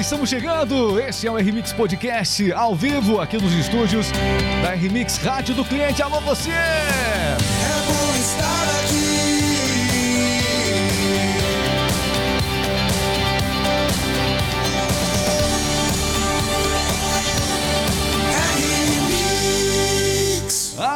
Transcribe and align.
estamos 0.00 0.30
chegando. 0.30 1.00
Esse 1.00 1.26
é 1.26 1.30
o 1.30 1.36
RMix 1.36 1.72
Podcast 1.72 2.52
ao 2.52 2.74
vivo 2.74 3.20
aqui 3.20 3.36
nos 3.36 3.52
estúdios 3.52 4.12
da 4.62 4.72
RMix 4.74 5.18
Rádio 5.18 5.54
do 5.54 5.64
Cliente. 5.64 6.02
Alô 6.02 6.20
você! 6.20 6.50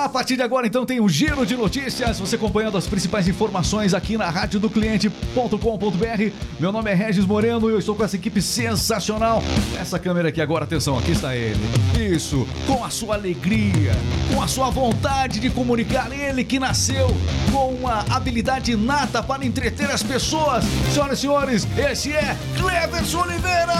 A 0.03 0.09
partir 0.09 0.35
de 0.35 0.43
agora, 0.43 0.67
então, 0.67 0.85
tem 0.85 0.99
o 0.99 1.05
um 1.05 1.09
giro 1.09 1.47
de 1.47 1.57
notícias. 1.57 2.19
Você 2.19 2.35
acompanhando 2.35 2.77
as 2.77 2.89
principais 2.89 3.29
informações 3.29 3.95
aqui 3.95 4.17
na 4.17 4.29
rádio 4.29 4.59
do 4.59 4.69
cliente.com.br. 4.69 6.33
Meu 6.59 6.73
nome 6.73 6.91
é 6.91 6.95
Regis 6.95 7.25
Moreno 7.25 7.71
e 7.71 7.73
eu 7.73 7.79
estou 7.79 7.95
com 7.95 8.03
essa 8.03 8.17
equipe 8.17 8.43
sensacional. 8.43 9.41
Essa 9.81 10.01
câmera 10.01 10.31
aqui 10.31 10.41
agora, 10.41 10.65
atenção, 10.65 10.99
aqui 10.99 11.13
está 11.13 11.37
ele. 11.37 11.61
Isso, 11.97 12.49
com 12.67 12.85
a 12.85 12.91
sua 12.91 13.15
alegria, 13.15 13.93
com 14.35 14.43
a 14.43 14.49
sua 14.49 14.71
vontade 14.71 15.39
de 15.39 15.49
comunicar. 15.51 16.11
Ele 16.11 16.43
que 16.43 16.59
nasceu 16.59 17.07
com 17.53 17.69
uma 17.69 18.05
habilidade 18.11 18.75
nata 18.75 19.23
para 19.23 19.47
entreter 19.47 19.89
as 19.89 20.03
pessoas. 20.03 20.65
Senhoras 20.93 21.19
e 21.19 21.21
senhores, 21.21 21.69
esse 21.79 22.13
é 22.13 22.37
Cleverson 22.61 23.21
Oliveira. 23.21 23.75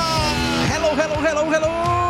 Hello, 0.73 0.91
hello, 0.97 1.27
hello, 1.27 1.53
hello. 1.53 2.02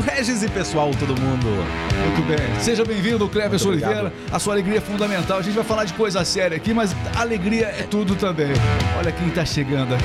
Regis 0.00 0.42
e 0.42 0.48
pessoal, 0.48 0.90
todo 0.98 1.20
mundo. 1.20 1.46
Muito 1.46 2.22
bem. 2.26 2.60
Seja 2.60 2.84
bem-vindo, 2.84 3.28
Cleverson 3.28 3.70
Oliveira. 3.70 4.12
A 4.30 4.38
sua 4.38 4.54
alegria 4.54 4.78
é 4.78 4.80
fundamental. 4.80 5.38
A 5.38 5.42
gente 5.42 5.54
vai 5.54 5.64
falar 5.64 5.84
de 5.84 5.92
coisa 5.94 6.24
séria 6.24 6.56
aqui, 6.56 6.74
mas 6.74 6.94
alegria 7.16 7.66
é 7.66 7.82
tudo 7.82 8.14
também. 8.14 8.52
Olha 8.98 9.12
quem 9.12 9.30
tá 9.30 9.44
chegando 9.44 9.94
aqui. 9.94 10.04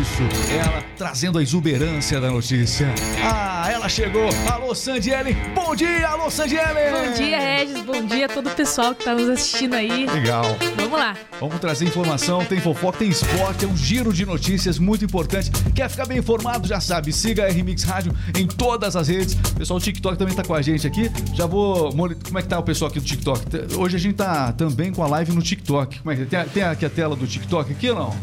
Isso, 0.00 0.22
ela 0.52 0.82
trazendo 0.96 1.38
a 1.38 1.42
exuberância 1.42 2.20
da 2.20 2.30
notícia. 2.30 2.88
Ah, 3.22 3.68
ela 3.70 3.88
chegou. 3.88 4.28
Alô, 4.50 4.74
Sandiele. 4.74 5.34
Bom 5.54 5.74
dia, 5.74 6.08
alô, 6.08 6.30
Sandiele. 6.30 6.64
Bom 6.92 7.12
dia, 7.12 7.38
Regis. 7.38 7.82
Bom 7.82 8.04
dia 8.04 8.26
a 8.26 8.28
todo 8.28 8.48
o 8.48 8.50
pessoal 8.50 8.94
que 8.94 9.04
tá 9.04 9.14
nos 9.14 9.28
assistindo 9.28 9.74
aí. 9.74 10.06
Legal. 10.06 10.56
Vamos 10.76 10.98
lá. 10.98 11.16
Vamos 11.40 11.58
trazer 11.58 11.84
informação, 11.84 12.44
tem 12.44 12.60
fofoca, 12.60 12.98
tem 12.98 13.08
esporte, 13.08 13.64
é 13.64 13.68
um 13.68 13.76
giro 13.76 14.12
de 14.12 14.24
notícias 14.24 14.78
muito 14.78 15.04
importante. 15.04 15.50
Quer 15.74 15.88
ficar 15.88 16.06
bem 16.06 16.18
informado? 16.18 16.66
Já 16.66 16.80
sabe, 16.80 17.12
siga 17.12 17.44
a 17.44 17.48
RMix 17.48 17.82
Rádio 17.82 18.14
em 18.38 18.46
todas 18.46 18.96
as 18.96 19.03
redes. 19.08 19.34
O 19.34 19.54
pessoal 19.56 19.78
do 19.78 19.84
TikTok 19.84 20.18
também 20.18 20.34
tá 20.34 20.42
com 20.42 20.54
a 20.54 20.62
gente 20.62 20.86
aqui. 20.86 21.10
Já 21.34 21.46
vou. 21.46 21.90
Como 21.90 22.38
é 22.38 22.42
que 22.42 22.48
tá 22.48 22.58
o 22.58 22.62
pessoal 22.62 22.90
aqui 22.90 23.00
do 23.00 23.06
TikTok? 23.06 23.76
Hoje 23.76 23.96
a 23.96 23.98
gente 23.98 24.14
tá 24.14 24.52
também 24.52 24.92
com 24.92 25.02
a 25.02 25.06
live 25.06 25.32
no 25.32 25.42
TikTok. 25.42 26.00
Como 26.00 26.10
é 26.10 26.16
que 26.16 26.24
tem, 26.26 26.44
tem 26.46 26.62
aqui 26.62 26.84
a 26.84 26.90
tela 26.90 27.16
do 27.16 27.26
TikTok 27.26 27.72
aqui 27.72 27.90
ou 27.90 27.96
não? 27.96 28.16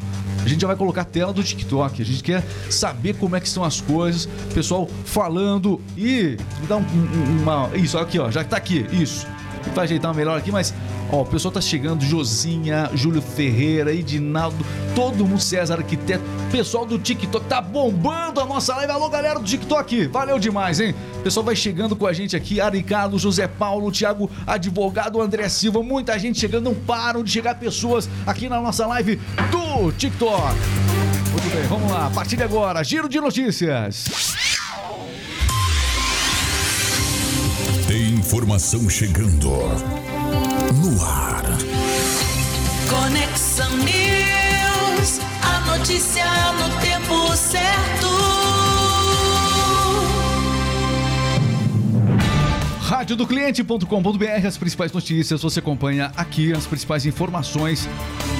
A 0.43 0.47
gente 0.47 0.61
já 0.61 0.67
vai 0.67 0.75
colocar 0.75 1.01
a 1.01 1.05
tela 1.05 1.31
do 1.31 1.43
TikTok. 1.43 2.01
A 2.01 2.05
gente 2.05 2.23
quer 2.23 2.43
saber 2.69 3.15
como 3.15 3.35
é 3.35 3.39
que 3.39 3.47
estão 3.47 3.63
as 3.63 3.79
coisas. 3.79 4.27
Pessoal 4.53 4.89
falando 5.05 5.79
e 5.95 6.37
me 6.59 6.67
dá 6.67 6.77
um, 6.77 6.81
um, 6.81 7.41
uma. 7.41 7.69
Isso, 7.75 7.97
aqui, 7.97 8.17
ó. 8.17 8.31
Já 8.31 8.43
tá 8.43 8.57
aqui. 8.57 8.85
Isso. 8.91 9.27
Vai 9.73 9.85
ajeitar 9.85 10.13
melhor 10.13 10.37
aqui, 10.37 10.51
mas 10.51 10.73
Ó, 11.11 11.23
o 11.23 11.25
pessoal 11.25 11.51
tá 11.51 11.59
chegando, 11.59 12.05
Josinha, 12.05 12.89
Júlio 12.93 13.21
Ferreira, 13.21 13.93
Edinaldo, 13.93 14.65
todo 14.95 15.25
mundo, 15.25 15.41
César 15.41 15.79
Arquiteto, 15.79 16.23
pessoal 16.49 16.85
do 16.85 16.97
TikTok, 16.97 17.45
tá 17.47 17.59
bombando 17.59 18.39
a 18.39 18.45
nossa 18.45 18.73
live. 18.77 18.93
Alô, 18.93 19.09
galera 19.09 19.37
do 19.37 19.45
TikTok, 19.45 20.07
valeu 20.07 20.39
demais, 20.39 20.79
hein? 20.79 20.95
O 21.17 21.19
pessoal 21.19 21.45
vai 21.45 21.55
chegando 21.55 21.97
com 21.97 22.07
a 22.07 22.13
gente 22.13 22.33
aqui, 22.33 22.61
Ari 22.61 22.81
Carlos, 22.81 23.21
José 23.21 23.45
Paulo, 23.45 23.91
Thiago 23.91 24.31
Advogado, 24.47 25.21
André 25.21 25.49
Silva, 25.49 25.83
muita 25.83 26.17
gente 26.17 26.39
chegando, 26.39 26.63
não 26.63 26.75
param 26.75 27.23
de 27.23 27.29
chegar 27.29 27.55
pessoas 27.55 28.09
aqui 28.25 28.47
na 28.47 28.61
nossa 28.61 28.87
live 28.87 29.19
do 29.51 29.91
TikTok. 29.91 30.55
Muito 31.31 31.55
bem, 31.55 31.67
vamos 31.67 31.91
lá, 31.91 32.07
a 32.07 32.09
partir 32.09 32.37
de 32.37 32.43
agora, 32.43 32.81
giro 32.83 33.09
de 33.09 33.19
notícias. 33.19 34.40
Informação 38.31 38.89
chegando 38.89 39.49
no 39.49 41.03
ar. 41.03 41.43
Conexão 42.89 43.75
News, 43.75 45.19
a 45.43 45.59
notícia 45.75 46.23
no 46.53 46.79
tempo 46.79 47.35
certo. 47.35 48.07
Rádio 52.79 53.17
do 53.17 53.27
cliente.com.br, 53.27 54.47
as 54.47 54.57
principais 54.57 54.93
notícias, 54.93 55.41
você 55.41 55.59
acompanha 55.59 56.13
aqui 56.15 56.53
as 56.53 56.65
principais 56.65 57.05
informações. 57.05 57.89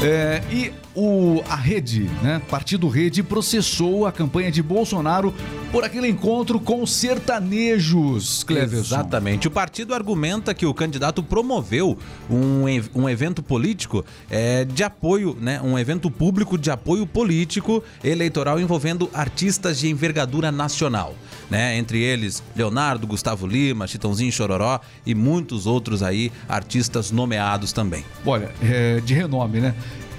É, 0.02 0.42
e 0.50 0.72
o, 0.96 1.44
a 1.50 1.56
rede, 1.58 2.10
né? 2.24 2.42
Partido 2.50 2.88
Rede 2.88 3.24
processou 3.24 4.06
a 4.06 4.12
campanha 4.14 4.52
de 4.52 4.64
Bolsonaro 4.64 5.34
por 5.72 5.86
aquele 5.86 6.10
encontro 6.10 6.60
com 6.60 6.86
sertanejos, 6.86 8.44
Cleverson. 8.44 8.96
Exatamente. 8.96 9.48
O 9.48 9.52
partido 9.52 9.94
argumenta 9.94 10.54
que 10.54 10.66
o 10.66 10.74
candidato 10.74 11.24
promoveu 11.24 11.98
um, 12.30 12.66
um 12.94 13.10
evento 13.10 13.42
político 13.42 14.06
é, 14.30 14.66
de 14.66 14.84
apoio, 14.84 15.38
né? 15.40 15.62
Um 15.62 15.80
evento 15.80 16.12
público 16.12 16.58
de 16.58 16.70
apoio 16.70 17.08
político 17.08 17.82
eleitoral 18.04 18.60
envolvendo 18.60 19.10
artistas 19.14 19.80
de 19.80 19.90
envergadura 19.90 20.52
nacional, 20.52 21.16
né? 21.50 21.78
Entre 21.78 22.02
eles 22.02 22.44
Leonardo, 22.56 23.08
Gustavo 23.08 23.48
Lima, 23.48 23.88
Chitãozinho 23.88 24.32
Chororó 24.32 24.82
e 25.06 25.16
muitos 25.16 25.66
outros 25.66 26.04
aí 26.04 26.32
artistas 26.50 27.12
nomeados 27.12 27.72
também. 27.72 28.04
Olha, 28.26 28.52
é, 28.62 29.00
de 29.00 29.14
renome, 29.14 29.62
né? 29.62 29.74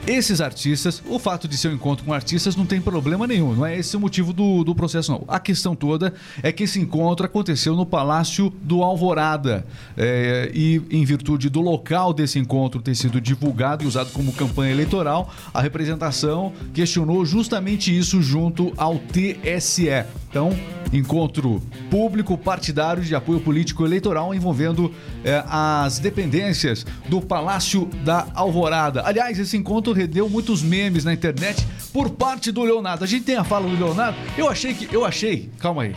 Esses 0.07 0.41
artistas, 0.41 1.01
o 1.09 1.17
fato 1.17 1.47
de 1.47 1.57
ser 1.57 1.69
um 1.69 1.75
encontro 1.75 2.05
com 2.05 2.13
artistas 2.13 2.57
não 2.57 2.67
tem 2.67 2.81
problema 2.81 3.25
nenhum, 3.25 3.55
não 3.55 3.65
é 3.65 3.79
esse 3.79 3.97
o 3.97 4.01
motivo 4.01 4.33
do, 4.33 4.65
do 4.65 4.75
processo, 4.75 5.13
não. 5.13 5.25
A 5.29 5.39
questão 5.39 5.77
toda 5.77 6.13
é 6.43 6.51
que 6.51 6.65
esse 6.65 6.81
encontro 6.81 7.25
aconteceu 7.25 7.77
no 7.77 7.87
Palácio 7.87 8.53
do 8.63 8.83
Alvorada. 8.83 9.65
É, 9.97 10.51
e 10.53 10.83
em 10.91 11.05
virtude 11.05 11.49
do 11.49 11.61
local 11.61 12.13
desse 12.13 12.37
encontro 12.37 12.83
ter 12.83 12.97
sido 12.97 13.21
divulgado 13.21 13.85
e 13.85 13.87
usado 13.87 14.11
como 14.11 14.33
campanha 14.33 14.73
eleitoral, 14.73 15.33
a 15.55 15.61
representação 15.61 16.53
questionou 16.75 17.25
justamente 17.25 17.97
isso 17.97 18.21
junto 18.21 18.73
ao 18.77 18.99
TSE. 18.99 20.05
Então, 20.29 20.51
encontro 20.93 21.63
público 21.91 22.37
partidário 22.37 23.03
de 23.03 23.15
apoio 23.15 23.41
político 23.41 23.85
eleitoral 23.85 24.35
envolvendo 24.35 24.93
é, 25.23 25.45
as 25.47 25.99
dependências 25.99 26.87
do 27.09 27.21
Palácio 27.21 27.89
da 28.05 28.27
Alvorada. 28.35 29.03
Aliás, 29.05 29.39
esse 29.39 29.57
encontro 29.57 29.92
rendeu 29.93 30.29
muitos 30.29 30.63
memes 30.63 31.05
na 31.05 31.13
internet 31.13 31.67
por 31.93 32.11
parte 32.11 32.51
do 32.51 32.63
Leonardo. 32.63 33.05
A 33.05 33.07
gente 33.07 33.25
tem 33.25 33.37
a 33.37 33.45
fala 33.45 33.69
do 33.69 33.77
Leonardo. 33.77 34.19
Eu 34.37 34.49
achei 34.49 34.75
que. 34.75 34.93
Eu 34.95 35.05
achei. 35.05 35.51
Calma 35.59 35.83
aí. 35.83 35.95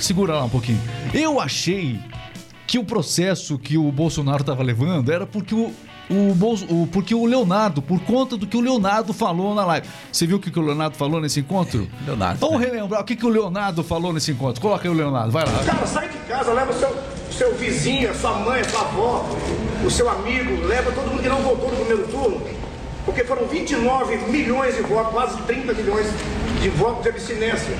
Segura 0.00 0.34
lá 0.34 0.44
um 0.44 0.48
pouquinho. 0.48 0.80
Eu 1.12 1.40
achei 1.40 2.00
que 2.66 2.78
o 2.78 2.84
processo 2.84 3.58
que 3.58 3.76
o 3.76 3.90
Bolsonaro 3.90 4.42
estava 4.42 4.62
levando 4.62 5.10
era 5.10 5.26
porque 5.26 5.52
o, 5.54 5.72
o, 6.08 6.34
Bolso, 6.36 6.64
o, 6.66 6.86
porque 6.86 7.12
o 7.12 7.26
Leonardo, 7.26 7.82
por 7.82 8.00
conta 8.02 8.36
do 8.36 8.46
que 8.46 8.56
o 8.56 8.60
Leonardo 8.60 9.12
falou 9.12 9.54
na 9.56 9.64
live. 9.64 9.88
Você 10.12 10.24
viu 10.24 10.36
o 10.36 10.40
que, 10.40 10.52
que 10.52 10.58
o 10.58 10.62
Leonardo 10.62 10.96
falou 10.96 11.20
nesse 11.20 11.40
encontro? 11.40 11.88
Leonardo. 12.06 12.38
Vamos 12.38 12.60
né? 12.60 12.66
relembrar 12.66 13.00
o 13.00 13.04
que, 13.04 13.16
que 13.16 13.26
o 13.26 13.28
Leonardo 13.28 13.82
falou 13.82 14.12
nesse 14.12 14.30
encontro. 14.30 14.60
Coloca 14.60 14.86
aí 14.86 14.94
o 14.94 14.96
Leonardo, 14.96 15.32
vai 15.32 15.44
lá. 15.44 15.64
Cara, 15.64 15.84
sai 15.84 16.08
de 16.08 16.18
casa, 16.18 16.52
leva 16.52 16.70
o 16.70 16.74
seu, 16.74 16.96
seu 17.32 17.54
vizinho, 17.56 18.08
a 18.08 18.14
sua 18.14 18.38
mãe, 18.38 18.60
a 18.60 18.64
sua 18.68 18.82
avó, 18.82 19.28
o 19.84 19.90
seu 19.90 20.08
amigo, 20.08 20.64
leva 20.64 20.92
todo 20.92 21.10
mundo 21.10 21.22
que 21.22 21.28
não 21.28 21.42
votou 21.42 21.70
no 21.70 21.76
primeiro 21.76 22.06
turno. 22.06 22.40
Porque 23.04 23.24
foram 23.24 23.46
29 23.46 24.16
milhões 24.30 24.76
de 24.76 24.82
votos, 24.82 25.12
quase 25.12 25.36
30 25.42 25.72
milhões 25.72 26.06
de 26.60 26.68
votos 26.68 27.02
de 27.02 27.08
abstinência. 27.08 27.74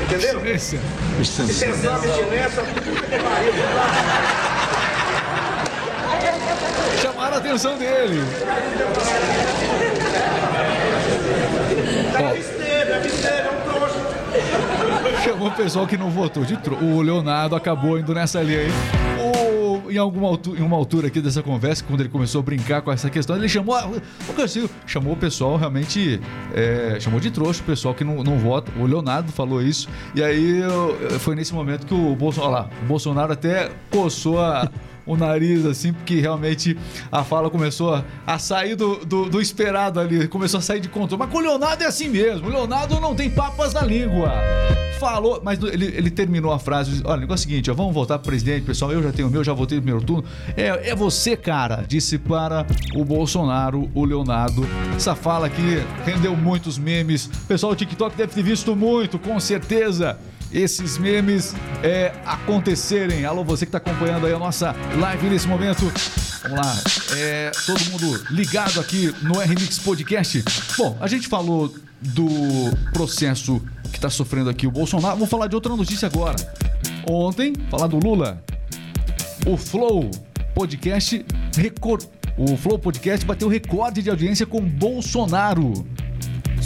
Entendeu? 0.00 0.38
Abstinência. 0.38 0.80
Abstinência, 1.18 2.62
puta 2.62 3.06
que 3.06 3.18
pariu. 3.22 3.52
Chamaram 7.00 7.34
a 7.34 7.38
atenção 7.38 7.76
dele. 7.78 8.20
É 12.14 12.34
besteira, 12.34 12.94
é 12.94 13.00
besteira, 13.00 13.36
é 13.36 13.50
um 13.50 13.60
trouxa. 13.70 14.00
Chamou 15.24 15.48
o 15.48 15.52
pessoal 15.52 15.86
que 15.86 15.96
não 15.96 16.10
votou 16.10 16.44
de 16.44 16.56
tro... 16.56 16.76
O 16.76 17.00
Leonardo 17.02 17.54
acabou 17.54 17.98
indo 17.98 18.12
nessa 18.14 18.40
linha 18.42 18.60
aí. 18.60 19.03
O... 19.94 19.96
Em 19.96 19.98
alguma 19.98 20.28
altura, 20.28 20.60
em 20.60 20.62
uma 20.62 20.76
altura 20.76 21.06
aqui 21.06 21.20
dessa 21.20 21.42
conversa, 21.42 21.84
quando 21.84 22.00
ele 22.00 22.08
começou 22.08 22.40
a 22.40 22.42
brincar 22.42 22.82
com 22.82 22.90
essa 22.90 23.08
questão, 23.08 23.36
ele 23.36 23.48
chamou. 23.48 23.76
Chamou 24.86 25.12
o 25.12 25.16
pessoal 25.16 25.56
realmente. 25.56 26.20
É... 26.54 26.98
chamou 27.00 27.20
de 27.20 27.30
trouxa 27.30 27.62
o 27.62 27.64
pessoal 27.64 27.94
que 27.94 28.04
não, 28.04 28.22
não 28.22 28.38
vota. 28.38 28.72
O 28.78 28.86
Leonardo 28.86 29.32
falou 29.32 29.62
isso. 29.62 29.88
E 30.14 30.22
aí 30.22 30.60
foi 31.20 31.34
nesse 31.34 31.54
momento 31.54 31.86
que 31.86 31.94
o 31.94 32.14
Bolsonaro. 32.14 32.52
Lá, 32.52 32.70
o 32.82 32.86
Bolsonaro 32.86 33.32
até 33.32 33.70
coçou 33.90 34.40
a 34.40 34.70
o 35.06 35.16
nariz, 35.16 35.64
assim, 35.66 35.92
porque 35.92 36.20
realmente 36.20 36.76
a 37.10 37.22
fala 37.24 37.50
começou 37.50 38.02
a 38.26 38.38
sair 38.38 38.74
do, 38.74 39.04
do, 39.04 39.28
do 39.28 39.40
esperado 39.40 40.00
ali, 40.00 40.26
começou 40.28 40.58
a 40.58 40.62
sair 40.62 40.80
de 40.80 40.88
controle. 40.88 41.22
Mas 41.22 41.30
com 41.30 41.38
o 41.38 41.40
Leonardo 41.40 41.82
é 41.82 41.86
assim 41.86 42.08
mesmo, 42.08 42.48
o 42.48 42.50
Leonardo 42.50 43.00
não 43.00 43.14
tem 43.14 43.30
papas 43.30 43.74
na 43.74 43.82
língua. 43.82 44.32
Falou, 44.98 45.42
mas 45.44 45.62
ele, 45.62 45.86
ele 45.86 46.10
terminou 46.10 46.52
a 46.52 46.58
frase, 46.58 47.02
olha, 47.04 47.18
o 47.18 47.20
negócio 47.20 47.44
é 47.44 47.46
o 47.46 47.50
seguinte, 47.50 47.70
ó, 47.70 47.74
vamos 47.74 47.92
voltar 47.92 48.18
pro 48.18 48.28
presidente, 48.28 48.64
pessoal, 48.64 48.92
eu 48.92 49.02
já 49.02 49.12
tenho 49.12 49.28
o 49.28 49.30
meu, 49.30 49.44
já 49.44 49.52
votei 49.52 49.76
no 49.76 49.82
primeiro 49.82 50.06
turno. 50.06 50.24
É, 50.56 50.90
é 50.90 50.94
você, 50.94 51.36
cara, 51.36 51.84
disse 51.86 52.16
para 52.16 52.66
o 52.94 53.04
Bolsonaro, 53.04 53.90
o 53.92 54.04
Leonardo. 54.04 54.66
Essa 54.96 55.14
fala 55.14 55.46
aqui 55.46 55.82
rendeu 56.04 56.34
muitos 56.36 56.78
memes. 56.78 57.26
O 57.26 57.46
pessoal 57.46 57.74
do 57.74 57.76
TikTok 57.76 58.16
deve 58.16 58.32
ter 58.32 58.42
visto 58.42 58.74
muito, 58.74 59.18
com 59.18 59.38
certeza 59.40 60.18
esses 60.54 60.96
memes 60.96 61.52
é, 61.82 62.12
acontecerem. 62.24 63.24
Alô, 63.24 63.42
você 63.42 63.66
que 63.66 63.76
está 63.76 63.78
acompanhando 63.78 64.26
aí 64.26 64.32
a 64.32 64.38
nossa 64.38 64.74
live 64.98 65.28
nesse 65.28 65.48
momento. 65.48 65.92
Vamos 66.42 66.58
lá, 66.58 66.76
é, 67.16 67.50
todo 67.66 67.84
mundo 67.90 68.24
ligado 68.30 68.78
aqui 68.78 69.12
no 69.22 69.40
RMix 69.40 69.78
Podcast. 69.80 70.44
Bom, 70.78 70.96
a 71.00 71.08
gente 71.08 71.26
falou 71.26 71.74
do 72.00 72.24
processo 72.92 73.60
que 73.90 73.96
está 73.96 74.08
sofrendo 74.08 74.48
aqui 74.48 74.66
o 74.66 74.70
Bolsonaro. 74.70 75.16
Vou 75.16 75.26
falar 75.26 75.48
de 75.48 75.56
outra 75.56 75.74
notícia 75.74 76.06
agora. 76.06 76.36
Ontem, 77.08 77.52
falar 77.70 77.88
do 77.88 77.98
Lula. 77.98 78.42
O 79.46 79.56
Flow 79.56 80.10
Podcast 80.54 81.24
recor... 81.56 82.00
O 82.36 82.56
Flow 82.56 82.78
Podcast 82.78 83.24
bateu 83.24 83.48
recorde 83.48 84.02
de 84.02 84.10
audiência 84.10 84.44
com 84.44 84.60
Bolsonaro. 84.60 85.86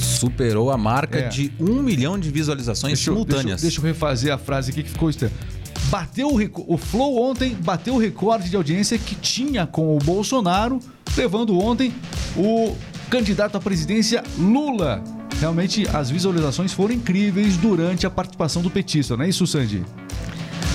Superou 0.02 0.70
a 0.70 0.76
marca 0.76 1.18
É. 1.18 1.28
de 1.28 1.52
um 1.60 1.82
milhão 1.82 2.18
de 2.18 2.30
visualizações 2.30 2.94
Deixa 2.94 3.10
eu- 3.10 3.14
simultâneas. 3.14 3.44
Deixa, 3.44 3.56
eu- 3.58 3.68
deixa 3.68 3.80
eu 3.80 3.84
refazer 3.84 4.32
a 4.32 4.38
frase 4.38 4.70
aqui 4.70 4.82
que 4.82 4.90
ficou 4.90 5.10
estranha. 5.10 5.32
Bateu 5.90 6.28
o, 6.28 6.74
o 6.74 6.76
Flow 6.76 7.22
ontem 7.30 7.54
bateu 7.54 7.94
o 7.94 7.98
recorde 7.98 8.50
de 8.50 8.56
audiência 8.56 8.98
que 8.98 9.14
tinha 9.14 9.66
com 9.66 9.96
o 9.96 9.98
Bolsonaro, 9.98 10.80
levando 11.16 11.58
ontem 11.58 11.94
o 12.36 12.76
candidato 13.08 13.56
à 13.56 13.60
presidência 13.60 14.22
Lula. 14.38 15.02
Realmente 15.40 15.86
as 15.94 16.10
visualizações 16.10 16.72
foram 16.72 16.94
incríveis 16.94 17.56
durante 17.56 18.06
a 18.06 18.10
participação 18.10 18.60
do 18.60 18.68
petista, 18.70 19.16
não 19.16 19.24
é 19.24 19.28
isso, 19.28 19.46
Sandy? 19.46 19.84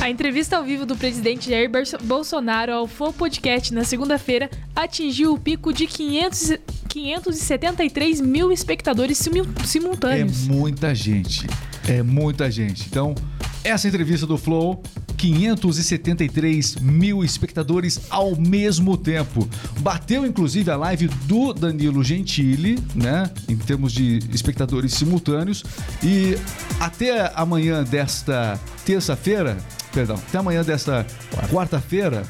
A 0.02 0.10
entrevista 0.10 0.58
ao 0.58 0.64
vivo 0.64 0.86
do 0.86 0.96
presidente 0.96 1.50
Jair 1.50 1.70
Bolso- 1.70 1.98
Bolsonaro 2.04 2.74
ao 2.74 2.88
Flow 2.88 3.14
Podcast 3.14 3.74
na 3.74 3.84
segunda-feira 3.84 4.50
atingiu 4.76 5.34
o 5.34 5.40
pico 5.40 5.72
de 5.72 5.86
500, 5.88 6.50
e- 6.52 6.60
573 6.94 8.22
mil 8.22 8.52
espectadores 8.52 9.18
simul- 9.18 9.48
É 9.60 9.66
simultâneos. 9.66 10.48
muita 10.48 10.94
gente. 10.94 11.48
É 11.88 12.04
muita 12.04 12.52
gente. 12.52 12.86
Então, 12.88 13.16
essa 13.64 13.88
entrevista 13.88 14.28
do 14.28 14.38
Flow, 14.38 14.84
573 15.18 16.76
mil 16.76 17.24
espectadores 17.24 18.00
ao 18.12 18.36
mesmo 18.36 18.96
tempo. 18.96 19.50
Bateu, 19.80 20.24
inclusive, 20.24 20.70
a 20.70 20.76
live 20.78 21.08
do 21.26 21.52
Danilo 21.52 22.04
Gentili, 22.04 22.78
né? 22.94 23.28
Em 23.50 23.58
termos 23.58 23.92
de 23.92 24.20
espectadores 24.32 24.94
simultâneos. 24.94 25.64
E 26.04 26.38
até 26.80 27.32
amanhã 27.36 27.84
desta 27.84 28.60
terça-feira, 28.86 29.58
perdão, 29.92 30.16
até 30.16 30.38
amanhã 30.38 30.64
desta 30.64 31.08
quarta-feira, 31.52 32.24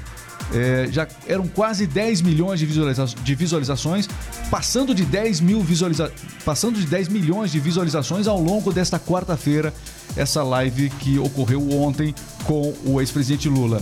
é, 0.52 0.88
já 0.92 1.08
eram 1.28 1.48
quase 1.48 1.88
10 1.88 2.22
milhões 2.22 2.60
de, 2.60 2.66
visualiza 2.66 3.06
de 3.06 3.36
visualizações, 3.36 4.08
passando 4.50 4.94
de 4.94 5.06
10 5.06 5.40
mil 5.40 5.62
visualiza 5.62 6.12
passando 6.44 6.80
de 6.80 6.86
10 6.86 7.08
milhões 7.08 7.52
de 7.52 7.60
visualizações 7.60 8.28
ao 8.28 8.40
longo 8.40 8.72
desta 8.74 9.00
quarta-feira, 9.00 9.74
essa 10.16 10.44
live 10.44 10.90
que 10.90 11.18
ocorreu 11.18 11.72
ontem 11.72 12.14
com 12.44 12.74
o 12.86 13.00
ex-presidente 13.00 13.48
Lula. 13.48 13.82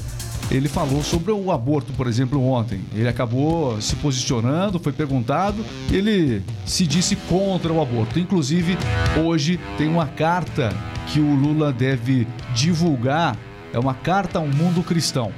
Ele 0.49 0.67
falou 0.67 1.01
sobre 1.01 1.31
o 1.31 1.49
aborto, 1.49 1.93
por 1.93 2.07
exemplo, 2.07 2.43
ontem. 2.43 2.81
Ele 2.93 3.07
acabou 3.07 3.79
se 3.81 3.95
posicionando, 3.95 4.79
foi 4.79 4.91
perguntado, 4.91 5.65
ele 5.89 6.43
se 6.65 6.85
disse 6.85 7.15
contra 7.15 7.71
o 7.71 7.81
aborto. 7.81 8.19
Inclusive, 8.19 8.77
hoje 9.23 9.59
tem 9.77 9.87
uma 9.87 10.07
carta 10.07 10.69
que 11.07 11.19
o 11.19 11.35
Lula 11.35 11.71
deve 11.71 12.27
divulgar, 12.53 13.37
é 13.73 13.79
uma 13.79 13.93
carta 13.93 14.39
ao 14.39 14.47
mundo 14.47 14.83
cristão 14.83 15.31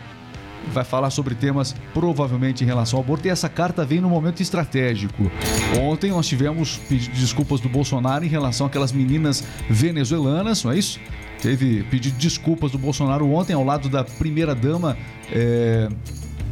vai 0.72 0.84
falar 0.84 1.10
sobre 1.10 1.36
temas 1.36 1.76
provavelmente 1.94 2.64
em 2.64 2.68
relação 2.68 2.98
ao 2.98 3.04
aborto 3.04 3.28
e 3.28 3.30
essa 3.30 3.50
carta 3.50 3.86
vem 3.86 4.00
no 4.00 4.10
momento 4.10 4.42
estratégico. 4.42 5.32
Ontem 5.80 6.12
nós 6.12 6.28
tivemos 6.28 6.78
pedido 6.90 7.14
de 7.14 7.22
desculpas 7.22 7.60
do 7.60 7.70
Bolsonaro 7.70 8.24
em 8.24 8.30
relação 8.30 8.68
àquelas 8.68 8.92
meninas 8.92 9.44
venezuelanas, 9.70 10.64
não 10.64 10.72
é 10.72 10.78
isso? 10.78 11.00
Teve 11.42 11.84
pedido 11.84 12.18
de 12.18 12.28
desculpas 12.28 12.72
do 12.72 12.78
Bolsonaro 12.78 13.30
ontem 13.32 13.54
ao 13.54 13.64
lado 13.64 13.90
da 13.90 14.04
primeira 14.04 14.56
dama. 14.56 14.98
é, 15.32 15.90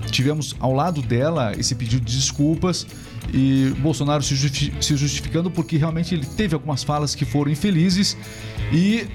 Tivemos 0.09 0.55
ao 0.59 0.73
lado 0.73 1.01
dela 1.01 1.53
esse 1.57 1.73
pedido 1.75 2.03
de 2.03 2.17
desculpas 2.17 2.85
e 3.33 3.73
Bolsonaro 3.77 4.21
se 4.23 4.35
justificando 4.35 5.49
porque 5.49 5.77
realmente 5.77 6.13
ele 6.13 6.25
teve 6.25 6.53
algumas 6.53 6.83
falas 6.83 7.15
que 7.15 7.23
foram 7.23 7.51
infelizes 7.51 8.17
e 8.73 9.05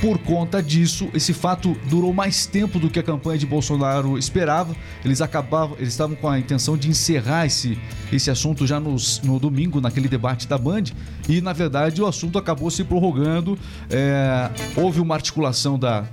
por 0.00 0.18
conta 0.18 0.62
disso, 0.62 1.08
esse 1.14 1.32
fato 1.32 1.74
durou 1.88 2.12
mais 2.12 2.44
tempo 2.46 2.78
do 2.78 2.90
que 2.90 2.98
a 2.98 3.02
campanha 3.02 3.38
de 3.38 3.46
Bolsonaro 3.46 4.18
esperava. 4.18 4.76
Eles 5.04 5.20
acabavam, 5.20 5.76
eles 5.78 5.88
estavam 5.94 6.14
com 6.16 6.28
a 6.28 6.38
intenção 6.38 6.76
de 6.76 6.88
encerrar 6.88 7.46
esse, 7.46 7.78
esse 8.12 8.30
assunto 8.30 8.66
já 8.66 8.78
nos- 8.78 9.20
no 9.22 9.38
domingo, 9.38 9.80
naquele 9.80 10.08
debate 10.08 10.46
da 10.46 10.58
Band, 10.58 10.84
e 11.28 11.40
na 11.40 11.52
verdade 11.52 12.00
o 12.02 12.06
assunto 12.06 12.38
acabou 12.38 12.70
se 12.70 12.84
prorrogando. 12.84 13.58
É, 13.90 14.50
houve 14.76 15.00
uma 15.00 15.14
articulação 15.14 15.78
da 15.78 16.04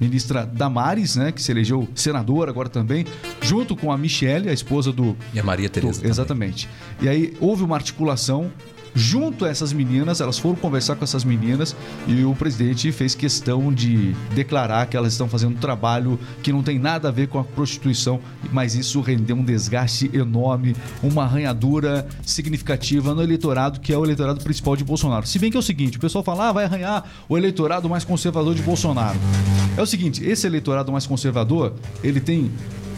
ministra 0.00 0.44
Damares, 0.46 1.14
né, 1.16 1.30
que 1.30 1.40
se 1.42 1.50
elegeu 1.52 1.88
senadora 1.94 2.50
agora 2.50 2.68
também, 2.68 3.04
junto 3.40 3.76
com 3.76 3.92
a 3.92 3.98
Michelle, 3.98 4.48
a 4.48 4.52
esposa 4.52 4.92
do, 4.92 5.16
E 5.34 5.38
a 5.38 5.44
Maria 5.44 5.68
Tereza. 5.68 6.00
do- 6.00 6.08
exatamente. 6.08 6.68
E 7.00 7.08
aí 7.08 7.34
houve 7.40 7.62
uma 7.62 7.76
articulação 7.76 8.50
junto 8.94 9.44
a 9.44 9.48
essas 9.48 9.72
meninas, 9.72 10.20
elas 10.20 10.38
foram 10.38 10.56
conversar 10.56 10.96
com 10.96 11.04
essas 11.04 11.24
meninas 11.24 11.74
e 12.06 12.24
o 12.24 12.34
presidente 12.34 12.92
fez 12.92 13.14
questão 13.14 13.72
de 13.72 14.14
declarar 14.34 14.86
que 14.86 14.96
elas 14.96 15.12
estão 15.12 15.28
fazendo 15.28 15.56
um 15.56 15.60
trabalho 15.60 16.18
que 16.42 16.52
não 16.52 16.62
tem 16.62 16.78
nada 16.78 17.08
a 17.08 17.10
ver 17.10 17.28
com 17.28 17.38
a 17.38 17.44
prostituição, 17.44 18.20
mas 18.52 18.74
isso 18.74 19.00
rendeu 19.00 19.36
um 19.36 19.44
desgaste 19.44 20.10
enorme, 20.12 20.76
uma 21.02 21.24
arranhadura 21.24 22.06
significativa 22.24 23.14
no 23.14 23.22
eleitorado, 23.22 23.80
que 23.80 23.92
é 23.92 23.98
o 23.98 24.04
eleitorado 24.04 24.42
principal 24.42 24.76
de 24.76 24.84
Bolsonaro. 24.84 25.26
Se 25.26 25.38
bem 25.38 25.50
que 25.50 25.56
é 25.56 25.60
o 25.60 25.62
seguinte, 25.62 25.96
o 25.96 26.00
pessoal 26.00 26.22
fala, 26.22 26.48
ah, 26.48 26.52
vai 26.52 26.64
arranhar 26.64 27.04
o 27.28 27.36
eleitorado 27.36 27.88
mais 27.88 28.04
conservador 28.04 28.54
de 28.54 28.62
Bolsonaro. 28.62 29.18
É 29.76 29.82
o 29.82 29.86
seguinte, 29.86 30.24
esse 30.24 30.46
eleitorado 30.46 30.92
mais 30.92 31.06
conservador, 31.06 31.74
ele 32.02 32.20
tem 32.20 32.50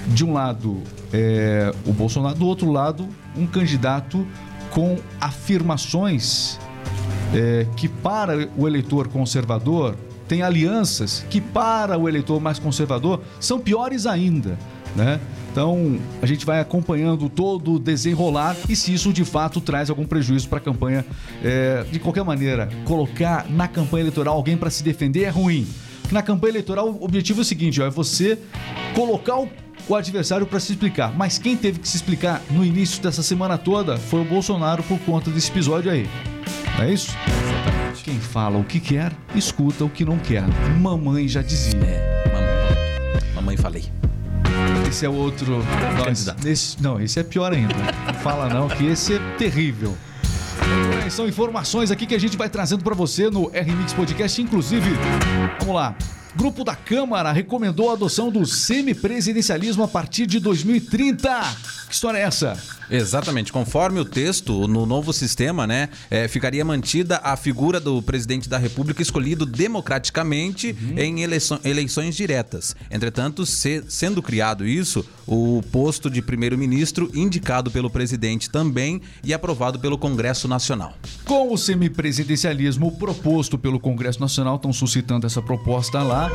de 0.08 0.24
um 0.24 0.32
lado 0.32 0.82
é, 1.12 1.72
o 1.86 1.92
Bolsonaro, 1.92 2.34
do 2.34 2.46
outro 2.46 2.70
lado 2.70 3.08
um 3.36 3.46
candidato 3.46 4.26
com 4.74 4.98
afirmações 5.20 6.58
é, 7.32 7.66
que 7.76 7.88
para 7.88 8.48
o 8.56 8.66
eleitor 8.66 9.08
conservador 9.08 9.96
tem 10.28 10.42
alianças 10.42 11.24
que 11.30 11.40
para 11.40 11.96
o 11.96 12.08
eleitor 12.08 12.40
mais 12.40 12.58
conservador 12.58 13.22
são 13.38 13.58
piores 13.60 14.06
ainda, 14.06 14.58
né? 14.96 15.20
Então 15.52 16.00
a 16.20 16.26
gente 16.26 16.44
vai 16.44 16.58
acompanhando 16.58 17.28
todo 17.28 17.74
o 17.74 17.78
desenrolar 17.78 18.56
e 18.68 18.74
se 18.74 18.92
isso 18.92 19.12
de 19.12 19.24
fato 19.24 19.60
traz 19.60 19.88
algum 19.88 20.04
prejuízo 20.04 20.48
para 20.48 20.58
a 20.58 20.60
campanha. 20.60 21.04
É, 21.44 21.84
de 21.92 22.00
qualquer 22.00 22.24
maneira, 22.24 22.68
colocar 22.84 23.48
na 23.48 23.68
campanha 23.68 24.02
eleitoral 24.02 24.34
alguém 24.34 24.56
para 24.56 24.70
se 24.70 24.82
defender 24.82 25.22
é 25.22 25.28
ruim. 25.28 25.66
Na 26.10 26.22
campanha 26.22 26.52
eleitoral 26.52 26.88
o 26.90 27.04
objetivo 27.04 27.40
é 27.40 27.42
o 27.42 27.44
seguinte: 27.44 27.80
ó, 27.80 27.86
é 27.86 27.90
você 27.90 28.38
colocar 28.94 29.36
o 29.36 29.48
o 29.88 29.94
adversário 29.94 30.46
para 30.46 30.60
se 30.60 30.72
explicar. 30.72 31.12
Mas 31.16 31.38
quem 31.38 31.56
teve 31.56 31.78
que 31.78 31.88
se 31.88 31.96
explicar 31.96 32.42
no 32.50 32.64
início 32.64 33.02
dessa 33.02 33.22
semana 33.22 33.58
toda 33.58 33.96
foi 33.96 34.20
o 34.20 34.24
Bolsonaro 34.24 34.82
por 34.82 34.98
conta 35.00 35.30
desse 35.30 35.50
episódio 35.50 35.90
aí. 35.90 36.08
Não 36.76 36.84
é 36.84 36.92
isso? 36.92 37.10
Exatamente. 37.26 38.04
Quem 38.04 38.18
fala 38.18 38.58
o 38.58 38.64
que 38.64 38.80
quer, 38.80 39.12
escuta 39.34 39.84
o 39.84 39.88
que 39.88 40.04
não 40.04 40.18
quer. 40.18 40.44
Mamãe 40.80 41.28
já 41.28 41.42
dizia. 41.42 41.78
É, 41.80 42.32
mamãe, 42.32 43.34
mamãe 43.34 43.56
falei. 43.56 43.84
Esse 44.88 45.06
é 45.06 45.08
outro. 45.08 45.64
Não, 45.96 46.50
esse, 46.50 46.82
não, 46.82 47.00
esse 47.00 47.18
é 47.18 47.22
pior 47.22 47.52
ainda. 47.52 47.74
Não 48.06 48.14
fala 48.14 48.48
não, 48.48 48.68
que 48.68 48.84
esse 48.86 49.14
é 49.14 49.18
terrível. 49.36 49.96
São 51.10 51.28
informações 51.28 51.90
aqui 51.90 52.06
que 52.06 52.14
a 52.14 52.20
gente 52.20 52.36
vai 52.36 52.48
trazendo 52.48 52.82
para 52.82 52.94
você 52.94 53.30
no 53.30 53.46
RMix 53.48 53.92
Podcast, 53.92 54.40
inclusive. 54.40 54.90
Vamos 55.60 55.74
lá. 55.74 55.94
Grupo 56.36 56.64
da 56.64 56.74
Câmara 56.74 57.30
recomendou 57.30 57.90
a 57.90 57.92
adoção 57.92 58.30
do 58.30 58.44
semipresidencialismo 58.44 59.84
a 59.84 59.88
partir 59.88 60.26
de 60.26 60.40
2030. 60.40 61.28
Que 61.86 61.94
história 61.94 62.18
é 62.18 62.22
essa? 62.22 62.58
Exatamente. 62.90 63.52
Conforme 63.52 64.00
o 64.00 64.04
texto, 64.04 64.66
no 64.68 64.84
novo 64.86 65.12
sistema, 65.12 65.66
né, 65.66 65.88
é, 66.10 66.28
ficaria 66.28 66.64
mantida 66.64 67.20
a 67.22 67.36
figura 67.36 67.78
do 67.80 68.02
presidente 68.02 68.48
da 68.48 68.58
República 68.58 69.02
escolhido 69.02 69.46
democraticamente 69.46 70.76
em 70.96 71.22
eleiço- 71.22 71.58
eleições 71.64 72.14
diretas. 72.16 72.74
Entretanto, 72.90 73.46
se- 73.46 73.84
sendo 73.88 74.22
criado 74.22 74.66
isso, 74.66 75.04
o 75.26 75.62
posto 75.72 76.10
de 76.10 76.20
primeiro-ministro 76.20 77.10
indicado 77.14 77.70
pelo 77.70 77.88
presidente 77.90 78.50
também 78.50 79.00
e 79.22 79.32
aprovado 79.32 79.78
pelo 79.78 79.96
Congresso 79.98 80.46
Nacional. 80.48 80.94
Com 81.24 81.52
o 81.52 81.56
semipresidencialismo 81.58 82.92
proposto 82.92 83.58
pelo 83.58 83.80
Congresso 83.80 84.20
Nacional, 84.20 84.56
estão 84.56 84.72
suscitando 84.72 85.26
essa 85.26 85.40
proposta 85.42 86.02
lá, 86.02 86.30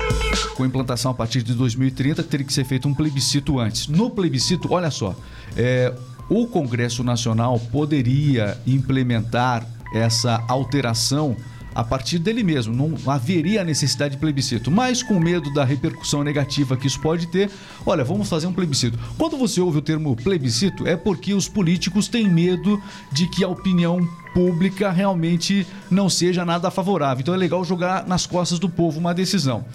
com 0.55 0.65
implantação 0.65 1.11
a 1.11 1.13
partir 1.13 1.41
de 1.43 1.53
2030, 1.53 2.23
teria 2.23 2.45
que 2.45 2.53
ser 2.53 2.65
feito 2.65 2.87
um 2.87 2.93
plebiscito 2.93 3.59
antes. 3.59 3.87
No 3.87 4.09
plebiscito, 4.09 4.71
olha 4.71 4.91
só, 4.91 5.15
é, 5.55 5.93
o 6.29 6.47
Congresso 6.47 7.03
Nacional 7.03 7.59
poderia 7.71 8.57
implementar 8.65 9.65
essa 9.93 10.43
alteração 10.47 11.35
a 11.73 11.83
partir 11.83 12.19
dele 12.19 12.43
mesmo, 12.43 12.75
não 12.75 13.11
haveria 13.11 13.63
necessidade 13.63 14.15
de 14.15 14.19
plebiscito, 14.19 14.71
mas 14.71 15.03
com 15.03 15.19
medo 15.19 15.53
da 15.53 15.63
repercussão 15.63 16.23
negativa 16.23 16.75
que 16.75 16.87
isso 16.87 16.99
pode 16.99 17.27
ter, 17.27 17.49
olha, 17.85 18.03
vamos 18.03 18.27
fazer 18.27 18.47
um 18.47 18.53
plebiscito. 18.53 18.97
Quando 19.17 19.37
você 19.37 19.61
ouve 19.61 19.77
o 19.77 19.81
termo 19.81 20.15
plebiscito, 20.15 20.87
é 20.87 20.97
porque 20.97 21.33
os 21.33 21.47
políticos 21.47 22.07
têm 22.07 22.27
medo 22.27 22.81
de 23.11 23.27
que 23.27 23.43
a 23.43 23.47
opinião 23.47 24.05
pública 24.33 24.91
realmente 24.91 25.65
não 25.89 26.09
seja 26.09 26.45
nada 26.45 26.69
favorável. 26.71 27.21
Então 27.21 27.33
é 27.33 27.37
legal 27.37 27.63
jogar 27.63 28.07
nas 28.07 28.25
costas 28.25 28.59
do 28.59 28.69
povo 28.69 28.99
uma 28.99 29.13
decisão. 29.13 29.65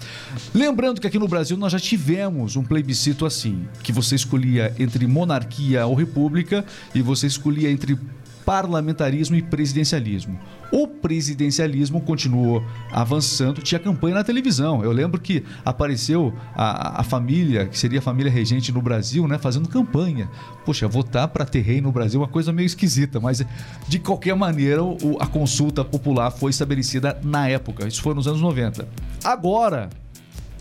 Lembrando 0.53 1.01
que 1.01 1.07
aqui 1.07 1.19
no 1.19 1.27
Brasil 1.27 1.57
nós 1.57 1.71
já 1.71 1.79
tivemos 1.79 2.55
um 2.55 2.63
plebiscito 2.63 3.25
assim, 3.25 3.67
que 3.83 3.91
você 3.91 4.15
escolhia 4.15 4.73
entre 4.79 5.05
monarquia 5.07 5.85
ou 5.85 5.95
república 5.95 6.65
e 6.93 7.01
você 7.01 7.27
escolhia 7.27 7.69
entre 7.69 7.97
parlamentarismo 8.45 9.35
e 9.35 9.41
presidencialismo. 9.41 10.39
O 10.71 10.87
presidencialismo 10.87 11.99
continuou 12.01 12.63
avançando, 12.91 13.61
tinha 13.61 13.79
campanha 13.79 14.15
na 14.15 14.23
televisão. 14.23 14.83
Eu 14.83 14.91
lembro 14.91 15.19
que 15.19 15.43
apareceu 15.63 16.33
a, 16.55 17.01
a 17.01 17.03
família, 17.03 17.65
que 17.65 17.77
seria 17.77 17.99
a 17.99 18.01
família 18.01 18.31
regente 18.31 18.71
no 18.71 18.81
Brasil, 18.81 19.27
né, 19.27 19.37
fazendo 19.37 19.67
campanha. 19.67 20.29
Poxa, 20.65 20.87
votar 20.87 21.27
para 21.29 21.45
ter 21.45 21.61
rei 21.61 21.81
no 21.81 21.91
Brasil 21.91 22.19
é 22.21 22.23
uma 22.23 22.29
coisa 22.29 22.53
meio 22.53 22.65
esquisita, 22.67 23.19
mas 23.19 23.43
de 23.87 23.99
qualquer 23.99 24.35
maneira 24.35 24.83
o- 24.83 25.17
a 25.19 25.25
consulta 25.27 25.83
popular 25.83 26.29
foi 26.31 26.51
estabelecida 26.51 27.19
na 27.23 27.47
época. 27.47 27.87
Isso 27.87 28.01
foi 28.01 28.13
nos 28.13 28.27
anos 28.27 28.41
90. 28.41 28.87
Agora, 29.23 29.89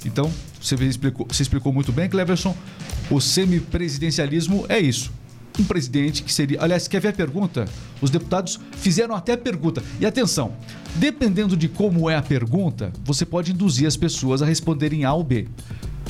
então, 0.06 0.30
você 0.60 0.74
explicou, 0.84 1.26
você 1.30 1.42
explicou 1.42 1.72
muito 1.72 1.92
bem, 1.92 2.08
Cleverson. 2.08 2.54
O 3.10 3.20
semipresidencialismo 3.20 4.64
é 4.68 4.78
isso. 4.78 5.12
Um 5.58 5.64
presidente 5.64 6.23
que 6.23 6.32
seria. 6.32 6.61
Aliás, 6.61 6.88
quer 6.88 7.00
ver 7.00 7.08
a 7.08 7.12
pergunta? 7.12 7.66
Os 8.00 8.11
deputados 8.11 8.58
fizeram 8.73 9.14
até 9.14 9.34
a 9.34 9.38
pergunta. 9.38 9.82
E 10.00 10.06
atenção, 10.06 10.52
dependendo 10.96 11.56
de 11.56 11.68
como 11.68 12.11
é 12.11 12.16
a 12.16 12.23
pergunta, 12.23 12.92
você 13.04 13.25
pode 13.25 13.52
induzir 13.52 13.87
as 13.87 13.96
pessoas 13.96 14.42
a 14.42 14.46
responderem 14.46 15.04
A 15.04 15.12
ou 15.12 15.23
B. 15.23 15.46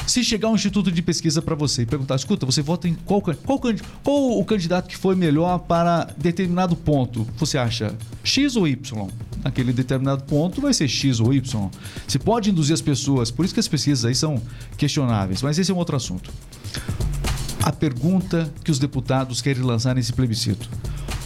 Se 0.06 0.22
chegar 0.22 0.48
um 0.48 0.54
instituto 0.54 0.92
de 0.92 1.00
pesquisa 1.00 1.40
para 1.40 1.54
você 1.54 1.82
e 1.82 1.86
perguntar, 1.86 2.16
escuta, 2.16 2.44
você 2.44 2.60
vota 2.60 2.86
em 2.86 2.94
qual, 2.94 3.22
qual, 3.22 3.60
qual 4.02 4.38
o 4.38 4.44
candidato 4.44 4.88
que 4.88 4.96
foi 4.96 5.14
melhor 5.14 5.58
para 5.60 6.08
determinado 6.16 6.76
ponto? 6.76 7.26
Você 7.38 7.56
acha 7.56 7.94
X 8.22 8.54
ou 8.56 8.68
Y? 8.68 9.08
Naquele 9.42 9.72
determinado 9.72 10.24
ponto 10.24 10.60
vai 10.60 10.74
ser 10.74 10.88
X 10.88 11.20
ou 11.20 11.32
Y. 11.32 11.70
Você 12.06 12.18
pode 12.18 12.50
induzir 12.50 12.74
as 12.74 12.82
pessoas, 12.82 13.30
por 13.30 13.44
isso 13.44 13.54
que 13.54 13.60
as 13.60 13.68
pesquisas 13.68 14.04
aí 14.04 14.14
são 14.14 14.40
questionáveis, 14.76 15.42
mas 15.42 15.58
esse 15.58 15.70
é 15.70 15.74
um 15.74 15.78
outro 15.78 15.96
assunto. 15.96 16.30
A 17.64 17.72
pergunta 17.72 18.52
que 18.62 18.70
os 18.70 18.78
deputados 18.78 19.40
querem 19.40 19.62
lançar 19.62 19.94
nesse 19.94 20.12
plebiscito. 20.12 20.68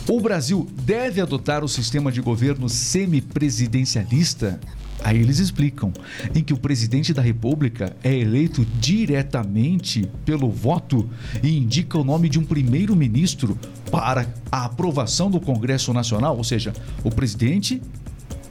O 0.08 0.20
Brasil 0.20 0.68
deve 0.84 1.20
adotar 1.20 1.64
o 1.64 1.68
sistema 1.68 2.12
de 2.12 2.20
governo 2.20 2.68
semipresidencialista? 2.68 4.60
Aí 5.02 5.18
eles 5.18 5.40
explicam, 5.40 5.92
em 6.32 6.44
que 6.44 6.52
o 6.52 6.56
presidente 6.56 7.12
da 7.12 7.20
República 7.20 7.96
é 8.04 8.14
eleito 8.14 8.64
diretamente 8.78 10.08
pelo 10.24 10.48
voto 10.48 11.10
e 11.42 11.58
indica 11.58 11.98
o 11.98 12.04
nome 12.04 12.28
de 12.28 12.38
um 12.38 12.44
primeiro-ministro 12.44 13.58
para 13.90 14.32
a 14.52 14.66
aprovação 14.66 15.28
do 15.28 15.40
Congresso 15.40 15.92
Nacional, 15.92 16.36
ou 16.36 16.44
seja, 16.44 16.72
o 17.02 17.10
presidente 17.10 17.82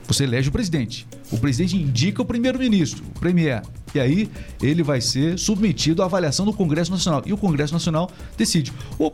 você 0.08 0.24
elege 0.24 0.50
o 0.50 0.52
presidente. 0.52 1.06
O 1.32 1.38
presidente 1.38 1.76
indica 1.76 2.22
o 2.22 2.26
primeiro-ministro, 2.26 3.04
o 3.16 3.20
premier. 3.20 3.62
E 3.94 4.00
aí 4.00 4.30
ele 4.62 4.84
vai 4.84 5.02
ser 5.02 5.38
submetido 5.38 6.02
à 6.02 6.06
avaliação 6.06 6.46
do 6.46 6.54
Congresso 6.54 6.92
Nacional. 6.92 7.22
E 7.26 7.34
o 7.34 7.38
Congresso 7.38 7.74
Nacional 7.74 8.10
decide. 8.38 8.72
O 8.98 9.12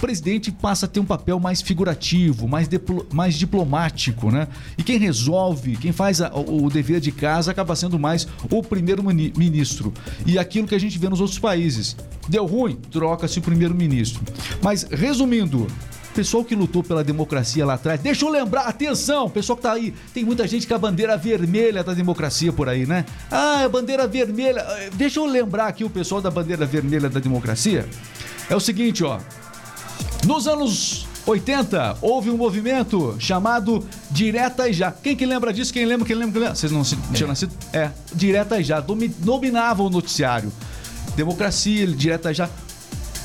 presidente 0.00 0.50
passa 0.50 0.86
a 0.86 0.88
ter 0.88 0.98
um 0.98 1.04
papel 1.04 1.38
mais 1.38 1.62
figurativo, 1.62 2.48
mais, 2.48 2.66
diplo- 2.68 3.06
mais 3.12 3.36
diplomático, 3.36 4.32
né? 4.32 4.48
E 4.76 4.82
quem 4.82 4.98
resolve, 4.98 5.76
quem 5.76 5.92
faz 5.92 6.20
a- 6.20 6.32
o 6.34 6.64
o 6.64 6.70
dever 6.70 6.98
de 7.00 7.12
casa 7.12 7.52
acaba 7.52 7.76
sendo 7.76 7.98
mais 8.00 8.26
o 8.50 8.62
primeiro-ministro. 8.64 9.92
E 10.26 10.38
aquilo 10.38 10.66
que 10.66 10.74
a 10.74 10.78
gente 10.80 10.98
vê 10.98 11.08
nos 11.08 11.20
outros 11.20 11.38
países. 11.38 11.96
Deu 12.28 12.46
ruim, 12.46 12.76
troca-se 12.90 13.38
o 13.38 13.42
primeiro-ministro. 13.42 14.22
Mas, 14.62 14.82
resumindo, 14.90 15.66
Pessoal 16.14 16.44
que 16.44 16.54
lutou 16.54 16.82
pela 16.82 17.02
democracia 17.02 17.64
lá 17.64 17.74
atrás, 17.74 17.98
deixa 17.98 18.26
eu 18.26 18.28
lembrar, 18.28 18.62
atenção, 18.66 19.30
pessoal 19.30 19.56
que 19.56 19.62
tá 19.62 19.72
aí, 19.72 19.94
tem 20.12 20.22
muita 20.24 20.46
gente 20.46 20.66
com 20.66 20.74
a 20.74 20.78
bandeira 20.78 21.16
vermelha 21.16 21.82
da 21.82 21.94
democracia 21.94 22.52
por 22.52 22.68
aí, 22.68 22.84
né? 22.84 23.06
Ah, 23.30 23.62
a 23.64 23.68
bandeira 23.68 24.06
vermelha. 24.06 24.60
eh, 24.60 24.90
Deixa 24.92 25.20
eu 25.20 25.24
lembrar 25.24 25.68
aqui 25.68 25.84
o 25.84 25.88
pessoal 25.90 26.20
da 26.20 26.30
bandeira 26.30 26.66
vermelha 26.66 27.08
da 27.08 27.18
democracia. 27.18 27.88
É 28.50 28.54
o 28.54 28.60
seguinte, 28.60 29.02
ó. 29.02 29.18
Nos 30.26 30.46
anos 30.46 31.06
80, 31.24 31.96
houve 32.02 32.28
um 32.28 32.36
movimento 32.36 33.16
chamado 33.18 33.82
Direta 34.10 34.68
e 34.68 34.72
Já. 34.74 34.92
Quem 34.92 35.16
que 35.16 35.24
lembra 35.24 35.50
disso? 35.50 35.72
Quem 35.72 35.86
lembra? 35.86 36.06
Quem 36.06 36.14
lembra? 36.14 36.32
Quem 36.32 36.40
lembra? 36.42 36.54
Vocês 36.56 36.70
não 36.70 36.84
se- 36.84 36.98
tinham 37.14 37.28
nascido? 37.28 37.52
É, 37.72 37.90
Direta 38.14 38.60
e 38.60 38.64
Já. 38.64 38.80
Domi- 38.80 39.08
dominava 39.08 39.82
o 39.82 39.88
noticiário. 39.88 40.52
Democracia, 41.16 41.86
Direta 41.86 42.34
Já. 42.34 42.50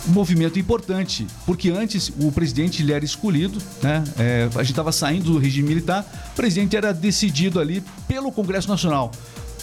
Movimento 0.08 0.58
importante, 0.58 1.28
porque 1.46 1.70
antes 1.70 2.12
o 2.20 2.32
presidente 2.32 2.82
ele 2.82 2.94
era 2.94 3.04
escolhido, 3.04 3.62
né? 3.82 4.04
É, 4.18 4.50
a 4.56 4.60
gente 4.60 4.72
estava 4.72 4.92
saindo 4.92 5.34
do 5.34 5.38
regime 5.38 5.68
militar, 5.68 6.06
o 6.32 6.36
presidente 6.36 6.76
era 6.78 6.94
decidido 6.94 7.60
ali 7.60 7.84
pelo 8.08 8.32
Congresso 8.32 8.70
Nacional. 8.70 9.12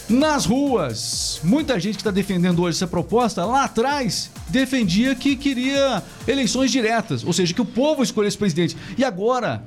Nas 0.07 0.45
ruas, 0.45 1.39
muita 1.43 1.79
gente 1.79 1.95
que 1.95 2.01
está 2.01 2.11
defendendo 2.11 2.61
hoje 2.61 2.77
essa 2.77 2.85
proposta, 2.85 3.43
lá 3.43 3.63
atrás, 3.63 4.29
defendia 4.49 5.15
que 5.15 5.35
queria 5.35 6.03
eleições 6.27 6.71
diretas, 6.71 7.23
ou 7.23 7.33
seja, 7.33 7.53
que 7.53 7.61
o 7.61 7.65
povo 7.65 8.03
escolhesse 8.03 8.37
presidente. 8.37 8.77
E 8.95 9.03
agora, 9.03 9.63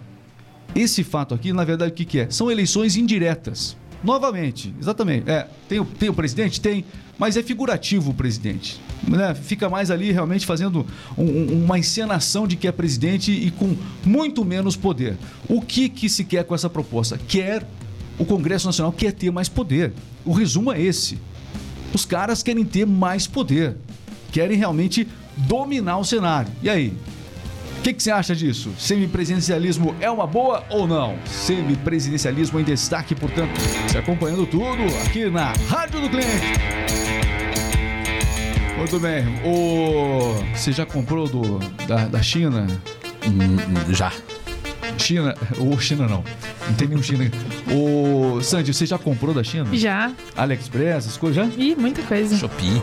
esse 0.77 1.03
fato 1.03 1.35
aqui, 1.35 1.53
na 1.53 1.65
verdade, 1.65 1.91
o 1.91 1.95
que, 1.95 2.05
que 2.05 2.21
é? 2.21 2.31
São 2.31 2.49
eleições 2.49 2.97
indiretas. 2.97 3.77
Novamente, 4.03 4.73
exatamente. 4.81 5.29
É, 5.29 5.47
tem, 5.69 5.81
o, 5.81 5.85
tem 5.85 6.09
o 6.09 6.15
presidente? 6.15 6.61
Tem, 6.61 6.85
mas 7.19 7.37
é 7.37 7.43
figurativo 7.43 8.11
o 8.11 8.15
presidente. 8.15 8.81
Né? 9.07 9.35
Fica 9.35 9.69
mais 9.69 9.91
ali 9.91 10.13
realmente 10.13 10.47
fazendo 10.47 10.87
um- 11.17 11.25
um- 11.25 11.65
uma 11.65 11.79
encenação 11.79 12.47
de 12.47 12.57
que 12.57 12.69
é 12.69 12.73
presidente 12.73 13.33
e 13.33 13.51
com 13.51 13.77
muito 14.05 14.45
menos 14.45 14.77
poder. 14.77 15.17
O 15.49 15.61
que, 15.61 15.89
que 15.89 16.09
se 16.09 16.25
quer 16.25 16.45
com 16.45 16.55
essa 16.55 16.71
proposta? 16.71 17.19
Quer, 17.29 17.67
o 18.19 18.25
Congresso 18.25 18.67
Nacional 18.67 18.93
quer 18.93 19.13
ter 19.13 19.31
mais 19.31 19.49
poder. 19.49 19.93
O 20.25 20.33
resumo 20.33 20.73
é 20.73 20.81
esse. 20.81 21.19
Os 21.93 22.05
caras 22.05 22.43
querem 22.43 22.65
ter 22.65 22.87
mais 22.87 23.27
poder. 23.27 23.77
Querem 24.31 24.57
realmente 24.57 25.09
dominar 25.37 25.99
o 25.99 26.05
cenário. 26.05 26.51
E 26.63 26.69
aí? 26.71 26.93
O 27.79 27.83
que, 27.83 27.93
que 27.93 28.03
você 28.03 28.11
acha 28.11 28.35
disso? 28.35 28.73
Semipresidencialismo 28.77 29.95
é 30.01 30.11
uma 30.11 30.27
boa 30.27 30.65
ou 30.69 30.87
não? 30.87 31.17
Semipresidencialismo 31.25 32.59
em 32.61 32.65
destaque, 32.65 33.15
portanto, 33.15 33.53
você 33.87 33.99
acompanhando 33.99 34.47
tudo 34.47 34.83
aqui 35.07 35.31
na 35.31 35.53
Rádio 35.69 36.01
do 36.01 36.11
Cliente. 36.11 36.53
Muito 38.77 38.99
bem. 38.99 39.25
O... 39.45 40.35
Você 40.55 40.73
já 40.73 40.85
comprou 40.85 41.29
do, 41.29 41.59
da, 41.87 42.07
da 42.07 42.23
China? 42.23 42.67
Hum, 43.27 43.93
já. 43.95 44.13
China? 44.99 45.35
Ou 45.59 45.79
China 45.81 46.07
não. 46.07 46.25
Não 46.67 46.75
tem 46.75 46.89
nenhum 46.89 47.03
China. 47.03 47.31
O 47.73 48.43
Sandy, 48.43 48.75
você 48.75 48.87
já 48.87 48.99
comprou 48.99 49.33
da 49.33 49.45
China? 49.45 49.67
Já. 49.73 50.13
AliExpress, 50.37 50.97
essas 50.97 51.17
coisas 51.17 51.45
já? 51.45 51.51
Ih, 51.57 51.75
muita 51.77 52.03
coisa. 52.03 52.37
Shopee. 52.37 52.83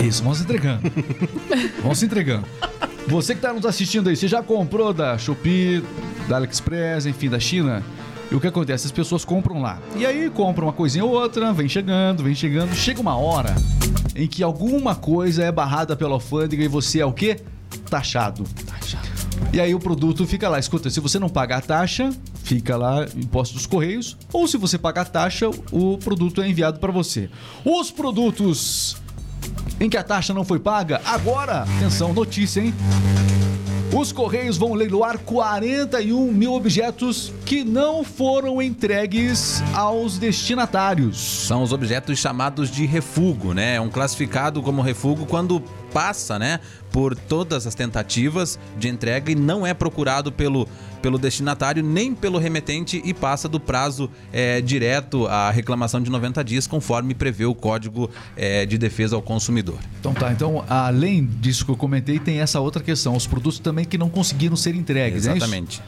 É. 0.00 0.02
Isso, 0.04 0.22
vamos 0.22 0.38
se 0.38 0.44
entregando. 0.44 0.82
vamos 1.82 1.98
se 1.98 2.04
entregando. 2.04 2.46
Você 3.08 3.34
que 3.34 3.38
está 3.38 3.52
nos 3.52 3.64
assistindo 3.64 4.08
aí, 4.08 4.16
você 4.16 4.26
já 4.26 4.42
comprou 4.42 4.92
da 4.92 5.16
Shopee, 5.16 5.82
da 6.28 6.36
AliExpress, 6.36 7.06
enfim, 7.06 7.28
da 7.28 7.38
China? 7.38 7.82
E 8.30 8.34
o 8.34 8.40
que 8.40 8.48
acontece? 8.48 8.86
As 8.86 8.92
pessoas 8.92 9.24
compram 9.24 9.62
lá. 9.62 9.80
E 9.94 10.04
aí 10.04 10.28
compram 10.28 10.66
uma 10.66 10.72
coisinha 10.72 11.04
ou 11.04 11.12
outra, 11.12 11.52
vem 11.52 11.68
chegando, 11.68 12.24
vem 12.24 12.34
chegando. 12.34 12.74
Chega 12.74 13.00
uma 13.00 13.16
hora 13.16 13.54
em 14.16 14.26
que 14.26 14.42
alguma 14.42 14.96
coisa 14.96 15.44
é 15.44 15.52
barrada 15.52 15.94
pela 15.94 16.14
alfândega 16.14 16.64
e 16.64 16.68
você 16.68 16.98
é 16.98 17.06
o 17.06 17.12
quê? 17.12 17.40
Taxado. 17.88 18.42
E 19.52 19.60
aí 19.60 19.72
o 19.72 19.78
produto 19.78 20.26
fica 20.26 20.48
lá. 20.48 20.58
Escuta, 20.58 20.90
se 20.90 20.98
você 20.98 21.20
não 21.20 21.28
pagar 21.28 21.58
a 21.58 21.60
taxa, 21.60 22.10
fica 22.42 22.76
lá 22.76 23.06
imposto 23.16 23.54
dos 23.54 23.66
correios. 23.66 24.16
Ou 24.32 24.48
se 24.48 24.56
você 24.56 24.76
pagar 24.76 25.02
a 25.02 25.04
taxa, 25.04 25.48
o 25.70 25.96
produto 25.98 26.42
é 26.42 26.48
enviado 26.48 26.80
para 26.80 26.90
você. 26.90 27.30
Os 27.64 27.92
produtos 27.92 28.96
em 29.80 29.88
que 29.88 29.96
a 29.96 30.02
taxa 30.02 30.32
não 30.32 30.44
foi 30.44 30.58
paga? 30.58 31.00
Agora, 31.04 31.62
atenção, 31.76 32.12
notícia, 32.12 32.60
hein? 32.60 32.74
Os 33.92 34.12
Correios 34.12 34.58
vão 34.58 34.74
leiloar 34.74 35.18
41 35.18 36.32
mil 36.32 36.52
objetos 36.52 37.32
que 37.46 37.64
não 37.64 38.04
foram 38.04 38.60
entregues 38.60 39.62
aos 39.72 40.18
destinatários. 40.18 41.16
São 41.46 41.62
os 41.62 41.72
objetos 41.72 42.18
chamados 42.18 42.70
de 42.70 42.84
refúgio, 42.84 43.54
né? 43.54 43.76
É 43.76 43.80
um 43.80 43.88
classificado 43.88 44.60
como 44.60 44.82
refúgio 44.82 45.24
quando 45.24 45.62
passa, 45.96 46.38
né, 46.38 46.60
por 46.92 47.16
todas 47.16 47.66
as 47.66 47.74
tentativas 47.74 48.58
de 48.78 48.86
entrega 48.86 49.32
e 49.32 49.34
não 49.34 49.66
é 49.66 49.72
procurado 49.72 50.30
pelo, 50.30 50.68
pelo 51.00 51.16
destinatário 51.16 51.82
nem 51.82 52.14
pelo 52.14 52.38
remetente 52.38 53.00
e 53.02 53.14
passa 53.14 53.48
do 53.48 53.58
prazo 53.58 54.10
é, 54.30 54.60
direto 54.60 55.26
à 55.26 55.50
reclamação 55.50 56.02
de 56.02 56.10
90 56.10 56.44
dias, 56.44 56.66
conforme 56.66 57.14
prevê 57.14 57.46
o 57.46 57.54
Código 57.54 58.10
é, 58.36 58.66
de 58.66 58.76
Defesa 58.76 59.16
ao 59.16 59.22
Consumidor. 59.22 59.78
Então 59.98 60.12
tá, 60.12 60.30
então 60.30 60.62
além 60.68 61.24
disso 61.24 61.64
que 61.64 61.70
eu 61.70 61.76
comentei, 61.76 62.18
tem 62.18 62.40
essa 62.40 62.60
outra 62.60 62.82
questão, 62.82 63.16
os 63.16 63.26
produtos 63.26 63.58
também 63.58 63.86
que 63.86 63.96
não 63.96 64.10
conseguiram 64.10 64.54
ser 64.54 64.74
entregues, 64.74 65.26
Exatamente. 65.26 65.82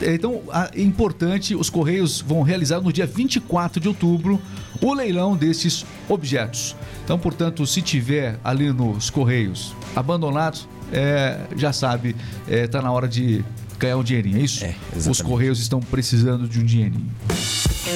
É? 0.00 0.14
Então 0.14 0.42
é 0.74 0.82
importante, 0.82 1.54
os 1.54 1.70
Correios 1.70 2.20
vão 2.20 2.42
realizar 2.42 2.80
no 2.80 2.92
dia 2.92 3.06
24 3.06 3.80
de 3.80 3.86
outubro 3.86 4.42
o 4.80 4.92
leilão 4.92 5.36
desses 5.36 5.86
objetos. 6.08 6.74
Então, 7.04 7.18
portanto, 7.18 7.66
se 7.66 7.82
tiver 7.82 8.38
ali 8.44 8.72
nos 8.72 9.10
Correios 9.10 9.51
abandonados, 9.94 10.68
é, 10.92 11.40
já 11.56 11.72
sabe, 11.72 12.14
é, 12.48 12.66
tá 12.66 12.82
na 12.82 12.90
hora 12.90 13.08
de 13.08 13.44
ganhar 13.78 13.96
um 13.96 14.02
dinheirinho, 14.04 14.38
é 14.38 14.42
isso? 14.42 14.64
É, 14.64 14.74
Os. 15.10 15.20
Correios 15.20 15.58
estão 15.58 15.80
precisando 15.80 16.48
de 16.48 16.60
um 16.60 16.64
dinheirinho. 16.64 17.10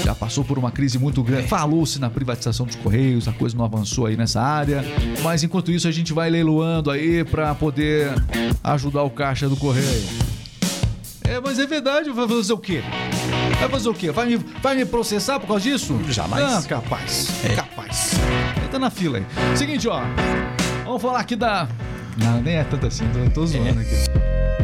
Já 0.04 0.14
passou 0.14 0.44
por 0.44 0.58
uma 0.58 0.70
crise 0.72 0.98
muito 0.98 1.22
grande. 1.22 1.46
Falou-se 1.46 2.00
na 2.00 2.10
privatização 2.10 2.66
dos 2.66 2.74
Correios, 2.74 3.28
a 3.28 3.32
coisa 3.32 3.56
não 3.56 3.64
avançou 3.64 4.06
aí 4.06 4.16
nessa 4.16 4.40
área. 4.40 4.84
Mas 5.22 5.44
enquanto 5.44 5.70
isso, 5.70 5.86
a 5.86 5.92
gente 5.92 6.12
vai 6.12 6.28
leiloando 6.28 6.90
aí 6.90 7.24
para 7.24 7.54
poder 7.54 8.12
ajudar 8.64 9.04
o 9.04 9.10
caixa 9.10 9.48
do 9.48 9.56
Correio. 9.56 10.26
É, 11.22 11.40
mas 11.40 11.58
é 11.58 11.66
verdade, 11.66 12.10
vai 12.10 12.26
fazer 12.26 12.52
o 12.52 12.58
quê? 12.58 12.82
Vai 13.60 13.68
fazer 13.68 13.88
o 13.88 13.94
quê? 13.94 14.10
Vai 14.10 14.26
me, 14.26 14.36
vai 14.62 14.74
me 14.74 14.84
processar 14.84 15.38
por 15.40 15.46
causa 15.46 15.62
disso? 15.64 15.98
Jamais. 16.08 16.44
Ah, 16.44 16.62
capaz. 16.68 17.28
Capaz. 17.54 18.12
Entra 18.64 18.78
na 18.78 18.90
fila 18.90 19.18
aí. 19.18 19.56
Seguinte, 19.56 19.88
ó. 19.88 20.00
Vamos 20.96 21.10
falar 21.10 21.20
aqui 21.20 21.36
da. 21.36 21.68
Não, 22.16 22.40
nem 22.40 22.54
é 22.54 22.64
tanto 22.64 22.86
assim, 22.86 23.04
tô, 23.12 23.30
tô 23.42 23.46
zoando 23.46 23.80
aqui. 23.80 23.94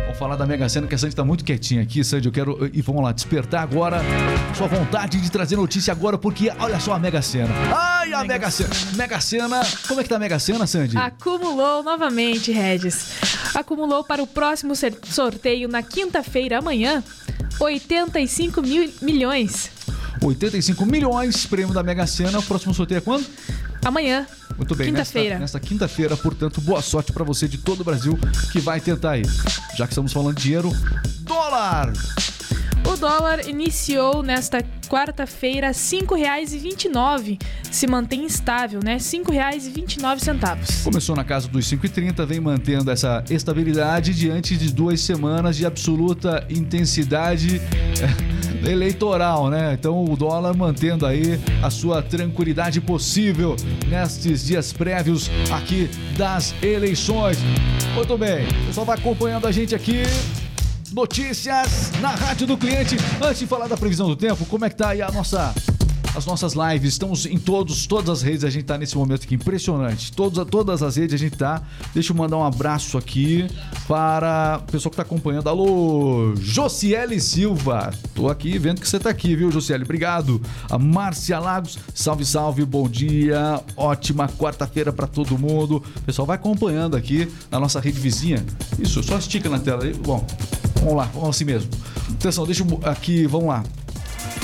Vamos 0.04 0.18
falar 0.18 0.34
da 0.34 0.46
Mega 0.46 0.66
Sena, 0.66 0.86
que 0.86 0.94
a 0.94 0.98
Sandy 0.98 1.14
tá 1.14 1.22
muito 1.22 1.44
quietinha 1.44 1.82
aqui, 1.82 2.02
Sandy. 2.02 2.24
Eu 2.24 2.32
quero. 2.32 2.70
E 2.72 2.80
vamos 2.80 3.02
lá, 3.02 3.12
despertar 3.12 3.62
agora 3.62 4.00
sua 4.56 4.66
vontade 4.66 5.20
de 5.20 5.30
trazer 5.30 5.56
notícia 5.56 5.92
agora, 5.92 6.16
porque 6.16 6.50
olha 6.58 6.80
só 6.80 6.94
a 6.94 6.98
Mega 6.98 7.20
Sena. 7.20 7.50
Ai, 7.70 8.14
a 8.14 8.24
Mega 8.24 8.50
Sena. 8.50 8.70
Mega 8.94 9.20
Sena. 9.20 9.60
Como 9.86 10.00
é 10.00 10.02
que 10.02 10.08
tá 10.08 10.16
a 10.16 10.18
Mega 10.18 10.38
Sena, 10.38 10.66
Sandy? 10.66 10.96
Acumulou 10.96 11.82
novamente, 11.82 12.50
Regis. 12.50 13.10
Acumulou 13.54 14.02
para 14.02 14.22
o 14.22 14.26
próximo 14.26 14.72
sorteio 15.02 15.68
na 15.68 15.82
quinta-feira, 15.82 16.60
amanhã, 16.60 17.04
85 17.60 18.62
mil 18.62 18.90
milhões. 19.02 19.70
85 20.22 20.86
milhões, 20.86 21.44
prêmio 21.44 21.74
da 21.74 21.82
Mega 21.82 22.06
Sena. 22.06 22.38
O 22.38 22.42
próximo 22.42 22.72
sorteio 22.72 22.98
é 22.98 23.00
quando? 23.02 23.26
Amanhã. 23.84 24.26
Muito 24.56 24.74
bem, 24.74 24.88
Quinta-feira. 24.88 25.38
Nesta, 25.38 25.58
nesta 25.58 25.60
quinta-feira, 25.60 26.16
portanto, 26.16 26.60
boa 26.60 26.82
sorte 26.82 27.12
pra 27.12 27.24
você 27.24 27.48
de 27.48 27.58
todo 27.58 27.80
o 27.80 27.84
Brasil 27.84 28.18
que 28.52 28.60
vai 28.60 28.80
tentar 28.80 29.12
aí. 29.12 29.22
Já 29.76 29.86
que 29.86 29.92
estamos 29.92 30.12
falando 30.12 30.36
de 30.36 30.42
dinheiro, 30.42 30.70
dólar! 31.20 31.92
O 32.84 32.96
dólar 32.96 33.48
iniciou 33.48 34.22
nesta 34.22 34.62
quarta-feira 34.88 35.68
R$ 35.68 35.72
5,29. 35.72 37.40
Se 37.70 37.86
mantém 37.86 38.26
estável, 38.26 38.80
né? 38.82 38.94
R$ 38.94 38.98
5,29. 38.98 40.82
Começou 40.84 41.16
na 41.16 41.24
casa 41.24 41.48
dos 41.48 41.64
5,30, 41.64 42.26
vem 42.26 42.40
mantendo 42.40 42.90
essa 42.90 43.24
estabilidade 43.30 44.12
diante 44.12 44.56
de 44.56 44.72
duas 44.72 45.00
semanas 45.00 45.56
de 45.56 45.64
absoluta 45.64 46.44
intensidade 46.50 47.62
eleitoral, 48.64 49.50
né? 49.50 49.76
Então 49.78 50.04
o 50.04 50.16
dólar 50.16 50.56
mantendo 50.56 51.06
aí 51.06 51.38
a 51.62 51.70
sua 51.70 52.02
tranquilidade 52.02 52.80
possível 52.80 53.56
nestes 53.88 54.44
dias 54.44 54.72
prévios 54.72 55.30
aqui 55.50 55.90
das 56.16 56.54
eleições. 56.62 57.38
Muito 57.94 58.16
bem, 58.16 58.46
o 58.46 58.66
pessoal 58.66 58.86
vai 58.86 58.98
acompanhando 58.98 59.46
a 59.46 59.52
gente 59.52 59.74
aqui. 59.74 60.02
Notícias 60.92 61.90
na 62.02 62.10
Rádio 62.10 62.46
do 62.46 62.56
Cliente. 62.56 62.96
Antes 63.20 63.38
de 63.38 63.46
falar 63.46 63.66
da 63.66 63.78
previsão 63.78 64.08
do 64.08 64.16
tempo, 64.16 64.44
como 64.44 64.66
é 64.66 64.68
que 64.68 64.76
tá 64.76 64.90
aí 64.90 65.00
a 65.00 65.10
nossa 65.10 65.54
as 66.14 66.26
nossas 66.26 66.52
lives, 66.54 66.90
estamos 66.90 67.24
em 67.24 67.38
todos, 67.38 67.86
todas 67.86 68.10
as 68.10 68.22
redes, 68.22 68.44
a 68.44 68.50
gente 68.50 68.64
tá 68.64 68.76
nesse 68.76 68.96
momento 68.96 69.24
aqui 69.24 69.34
impressionante. 69.34 70.12
Todas, 70.12 70.46
todas 70.48 70.82
as 70.82 70.96
redes 70.96 71.14
a 71.14 71.16
gente 71.16 71.36
tá. 71.36 71.62
Deixa 71.94 72.12
eu 72.12 72.16
mandar 72.16 72.36
um 72.36 72.44
abraço 72.44 72.98
aqui 72.98 73.46
para 73.88 74.60
o 74.62 74.70
pessoal 74.70 74.90
que 74.90 74.96
tá 74.96 75.02
acompanhando. 75.02 75.48
Alô, 75.48 76.34
Josiele 76.36 77.18
Silva. 77.18 77.92
Tô 78.14 78.28
aqui 78.28 78.58
vendo 78.58 78.80
que 78.80 78.88
você 78.88 78.98
tá 78.98 79.08
aqui, 79.08 79.34
viu, 79.34 79.50
Josiele? 79.50 79.84
Obrigado. 79.84 80.40
A 80.68 80.78
Márcia 80.78 81.38
Lagos, 81.38 81.78
salve, 81.94 82.26
salve, 82.26 82.64
bom 82.64 82.88
dia. 82.88 83.60
Ótima 83.76 84.28
quarta-feira 84.28 84.92
para 84.92 85.06
todo 85.06 85.38
mundo. 85.38 85.82
O 85.96 86.00
pessoal 86.02 86.26
vai 86.26 86.36
acompanhando 86.36 86.94
aqui 86.94 87.26
na 87.50 87.58
nossa 87.58 87.80
rede 87.80 87.98
vizinha. 87.98 88.44
Isso, 88.78 89.02
só 89.02 89.16
estica 89.16 89.48
na 89.48 89.58
tela 89.58 89.84
aí. 89.84 89.94
Bom, 89.94 90.26
vamos 90.76 90.94
lá, 90.94 91.04
vamos 91.14 91.30
assim 91.30 91.44
mesmo. 91.44 91.70
Atenção, 92.10 92.44
deixa 92.44 92.62
eu 92.62 92.80
aqui, 92.84 93.26
vamos 93.26 93.48
lá. 93.48 93.64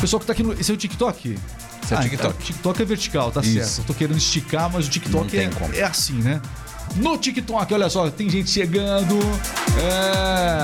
Pessoal 0.00 0.20
que 0.20 0.26
tá 0.26 0.32
aqui 0.32 0.42
no. 0.42 0.52
Esse 0.52 0.70
é 0.70 0.74
o 0.74 0.76
TikTok? 0.76 1.38
Esse 1.82 1.94
é 1.94 1.98
o 1.98 2.00
TikTok. 2.02 2.34
O 2.34 2.44
TikTok 2.46 2.82
é 2.82 2.84
vertical, 2.84 3.30
tá 3.30 3.40
Isso. 3.40 3.52
certo. 3.54 3.78
Eu 3.78 3.84
tô 3.84 3.94
querendo 3.94 4.16
esticar, 4.16 4.70
mas 4.72 4.86
o 4.86 4.90
TikTok 4.90 5.36
é, 5.38 5.50
é 5.74 5.82
assim, 5.84 6.14
né? 6.14 6.40
No 6.96 7.18
TikTok, 7.18 7.72
olha 7.74 7.90
só, 7.90 8.08
tem 8.10 8.30
gente 8.30 8.48
chegando. 8.50 9.18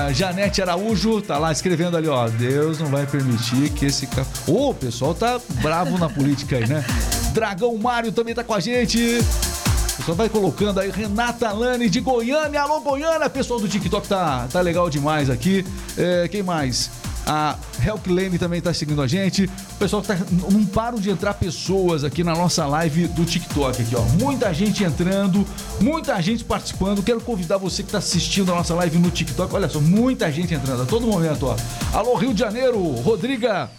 É, 0.09 0.13
Janete 0.13 0.61
Araújo 0.61 1.21
tá 1.21 1.37
lá 1.37 1.51
escrevendo 1.51 1.95
ali, 1.97 2.07
ó. 2.07 2.27
Deus 2.27 2.79
não 2.79 2.87
vai 2.87 3.05
permitir 3.05 3.69
que 3.71 3.85
esse. 3.85 4.07
ca- 4.07 4.25
Ô, 4.47 4.69
o 4.71 4.73
pessoal 4.73 5.13
tá 5.13 5.39
bravo 5.61 5.97
na 5.97 6.09
política 6.09 6.57
aí, 6.57 6.67
né? 6.67 6.83
Dragão 7.33 7.77
Mário 7.77 8.11
também 8.11 8.33
tá 8.33 8.43
com 8.43 8.53
a 8.53 8.59
gente. 8.59 8.97
O 8.99 9.97
pessoal 9.97 10.17
vai 10.17 10.29
colocando 10.29 10.79
aí, 10.79 10.89
Renata 10.89 11.51
Lane 11.51 11.89
de 11.89 11.99
Goiânia. 12.01 12.61
Alô, 12.61 12.79
Goiânia! 12.81 13.29
Pessoal 13.29 13.59
do 13.59 13.67
TikTok 13.67 14.07
tá, 14.07 14.47
tá 14.51 14.61
legal 14.61 14.89
demais 14.89 15.29
aqui. 15.29 15.65
É, 15.97 16.27
quem 16.27 16.43
mais? 16.43 16.89
A 17.25 17.55
Helk 17.83 18.09
Lane 18.09 18.37
também 18.37 18.61
tá 18.61 18.73
seguindo 18.73 19.01
a 19.01 19.07
gente. 19.07 19.45
O 19.45 19.75
pessoal 19.79 20.01
tá. 20.01 20.15
Não 20.51 20.65
param 20.65 20.99
de 20.99 21.09
entrar 21.09 21.33
pessoas 21.33 22.03
aqui 22.03 22.23
na 22.23 22.33
nossa 22.33 22.65
live 22.65 23.07
do 23.07 23.25
TikTok 23.25 23.81
aqui, 23.81 23.95
ó. 23.95 24.01
Muita 24.23 24.53
gente 24.53 24.83
entrando, 24.83 25.45
muita 25.81 26.21
gente 26.21 26.43
participando. 26.43 27.01
Quero 27.01 27.19
convidar 27.21 27.57
você 27.57 27.81
que 27.81 27.91
tá 27.91 27.97
assistindo 27.97 28.51
a 28.51 28.55
nossa 28.55 28.75
live 28.75 28.99
no 28.99 29.09
TikTok. 29.09 29.53
Olha 29.55 29.67
só, 29.67 29.79
muita 29.79 30.31
gente 30.31 30.53
entrando 30.53 30.83
a 30.83 30.85
todo 30.85 31.07
momento, 31.07 31.47
ó. 31.47 31.55
Alô, 31.97 32.15
Rio 32.15 32.33
de 32.33 32.39
Janeiro, 32.39 32.79
Rodriga. 33.01 33.69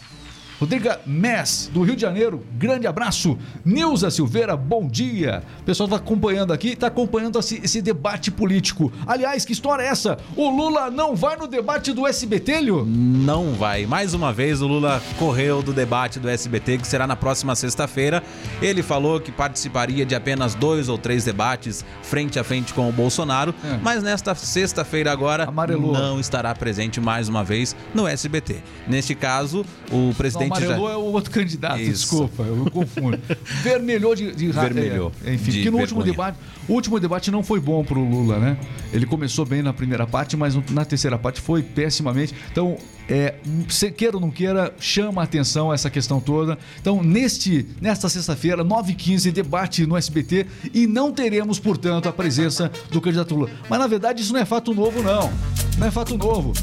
Rodriga 0.59 0.99
Mess, 1.05 1.69
do 1.71 1.83
Rio 1.83 1.95
de 1.95 2.01
Janeiro, 2.01 2.43
grande 2.57 2.87
abraço. 2.87 3.37
Nilza 3.63 4.09
Silveira, 4.09 4.57
bom 4.57 4.87
dia. 4.87 5.43
O 5.61 5.63
pessoal 5.63 5.87
tá 5.87 5.97
acompanhando 5.97 6.51
aqui, 6.51 6.75
tá 6.75 6.87
acompanhando 6.87 7.37
esse, 7.37 7.61
esse 7.63 7.79
debate 7.79 8.31
político. 8.31 8.91
Aliás, 9.05 9.45
que 9.45 9.53
história 9.53 9.83
é 9.83 9.87
essa? 9.87 10.17
O 10.35 10.49
Lula 10.49 10.89
não 10.89 11.15
vai 11.15 11.37
no 11.37 11.45
debate 11.45 11.93
do 11.93 12.07
SBT, 12.07 12.61
Lio? 12.61 12.83
Não 12.87 13.53
vai. 13.53 13.85
Mais 13.85 14.15
uma 14.15 14.33
vez, 14.33 14.59
o 14.59 14.67
Lula 14.67 14.99
correu 15.19 15.61
do 15.61 15.71
debate 15.71 16.19
do 16.19 16.27
SBT, 16.27 16.79
que 16.79 16.87
será 16.87 17.05
na 17.05 17.15
próxima 17.15 17.55
sexta-feira. 17.55 18.23
Ele 18.59 18.81
falou 18.81 19.19
que 19.19 19.31
participaria 19.31 20.05
de 20.07 20.15
apenas 20.15 20.55
dois 20.55 20.89
ou 20.89 20.97
três 20.97 21.23
debates 21.23 21.85
frente 22.01 22.39
a 22.39 22.43
frente 22.43 22.73
com 22.73 22.89
o 22.89 22.91
Bolsonaro, 22.91 23.53
É. 23.63 23.77
mas 23.83 24.01
nesta 24.01 24.33
sexta-feira 24.33 25.11
agora 25.11 25.43
Amarelou. 25.45 25.93
não 25.93 26.19
estará 26.19 26.55
presente 26.55 26.99
mais 26.99 27.29
uma 27.29 27.43
vez 27.43 27.75
no 27.93 28.07
SBT. 28.07 28.57
Neste 28.87 29.13
caso, 29.13 29.63
o 29.91 30.13
presidente 30.15 30.46
amarelou 30.47 30.87
já... 30.87 30.93
é 30.93 30.97
o 30.97 31.01
outro 31.01 31.31
candidato, 31.31 31.79
Isso. 31.79 31.91
desculpa, 31.91 32.43
eu 32.43 32.55
me 32.55 32.69
confundo. 32.69 33.19
Vermelhou 33.63 34.15
de, 34.15 34.33
de 34.33 34.51
Vermelhou, 34.51 35.11
é, 35.23 35.33
enfim, 35.33 35.51
de 35.51 35.57
porque 35.57 35.71
no 35.71 35.79
último 35.79 36.03
debate, 36.03 36.37
o 36.67 36.73
último 36.73 36.99
debate 36.99 37.31
não 37.31 37.43
foi 37.43 37.59
bom 37.59 37.83
pro 37.83 37.99
Lula, 38.03 38.39
né? 38.39 38.57
Ele 38.91 39.05
começou 39.05 39.45
bem 39.45 39.61
na 39.61 39.73
primeira 39.73 40.05
parte, 40.05 40.35
mas 40.35 40.55
na 40.71 40.83
terceira 40.83 41.17
parte 41.17 41.39
foi 41.41 41.61
pessimamente. 41.61 42.33
Então, 42.51 42.77
é, 43.09 43.35
se 43.69 43.89
queira 43.91 44.17
ou 44.17 44.21
não 44.21 44.29
queira, 44.29 44.73
chama 44.79 45.21
a 45.21 45.23
atenção 45.23 45.73
essa 45.73 45.89
questão 45.89 46.19
toda. 46.19 46.57
Então, 46.79 47.01
neste, 47.01 47.65
nesta 47.79 48.09
sexta-feira, 48.09 48.63
9h15, 48.65 49.31
debate 49.31 49.85
no 49.85 49.95
SBT 49.95 50.45
e 50.73 50.85
não 50.85 51.11
teremos, 51.11 51.59
portanto, 51.59 52.09
a 52.09 52.13
presença 52.13 52.71
do 52.91 52.99
candidato 52.99 53.35
Lula. 53.35 53.49
Mas, 53.69 53.79
na 53.79 53.87
verdade, 53.87 54.21
isso 54.21 54.33
não 54.33 54.39
é 54.39 54.45
fato 54.45 54.73
novo, 54.73 55.01
não. 55.01 55.31
Não 55.77 55.87
é 55.87 55.91
fato 55.91 56.17
novo. 56.17 56.53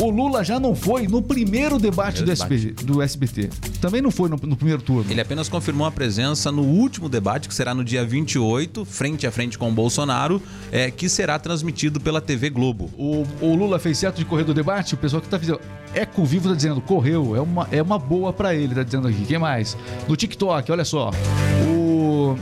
O 0.00 0.10
Lula 0.10 0.44
já 0.44 0.60
não 0.60 0.76
foi 0.76 1.08
no 1.08 1.20
primeiro 1.20 1.76
debate, 1.76 2.22
do, 2.22 2.30
Primeiro 2.30 2.72
SBT, 2.72 2.84
do 2.84 3.02
SBT. 3.02 3.50
Também 3.80 4.00
não 4.00 4.12
foi 4.12 4.28
no, 4.28 4.36
no 4.36 4.56
primeiro 4.56 4.80
turno. 4.80 5.10
Ele 5.10 5.20
apenas 5.20 5.48
confirmou 5.48 5.84
a 5.88 5.90
presença 5.90 6.52
no 6.52 6.62
último 6.62 7.08
debate, 7.08 7.48
que 7.48 7.54
será 7.54 7.74
no 7.74 7.82
dia 7.82 8.04
28, 8.04 8.84
frente 8.84 9.26
a 9.26 9.32
frente 9.32 9.58
com 9.58 9.68
o 9.68 9.72
Bolsonaro, 9.72 10.40
é, 10.70 10.88
que 10.88 11.08
será 11.08 11.36
transmitido 11.36 11.98
pela 11.98 12.20
TV 12.20 12.48
Globo. 12.48 12.88
O, 12.96 13.26
o 13.40 13.56
Lula 13.56 13.80
fez 13.80 13.98
certo 13.98 14.18
de 14.18 14.24
correr 14.24 14.44
do 14.44 14.54
debate? 14.54 14.94
O 14.94 14.96
pessoal 14.96 15.20
que 15.20 15.28
tá 15.28 15.36
fazendo. 15.36 15.60
Eco 15.92 16.24
Vivo 16.24 16.48
tá 16.48 16.54
dizendo, 16.54 16.80
correu, 16.80 17.34
é 17.34 17.40
uma, 17.40 17.66
é 17.72 17.82
uma 17.82 17.98
boa 17.98 18.32
pra 18.32 18.54
ele, 18.54 18.76
tá 18.76 18.84
dizendo 18.84 19.08
aqui. 19.08 19.24
Quem 19.24 19.38
mais? 19.38 19.76
No 20.06 20.14
TikTok, 20.14 20.70
olha 20.70 20.84
só. 20.84 21.10
O. 21.66 22.36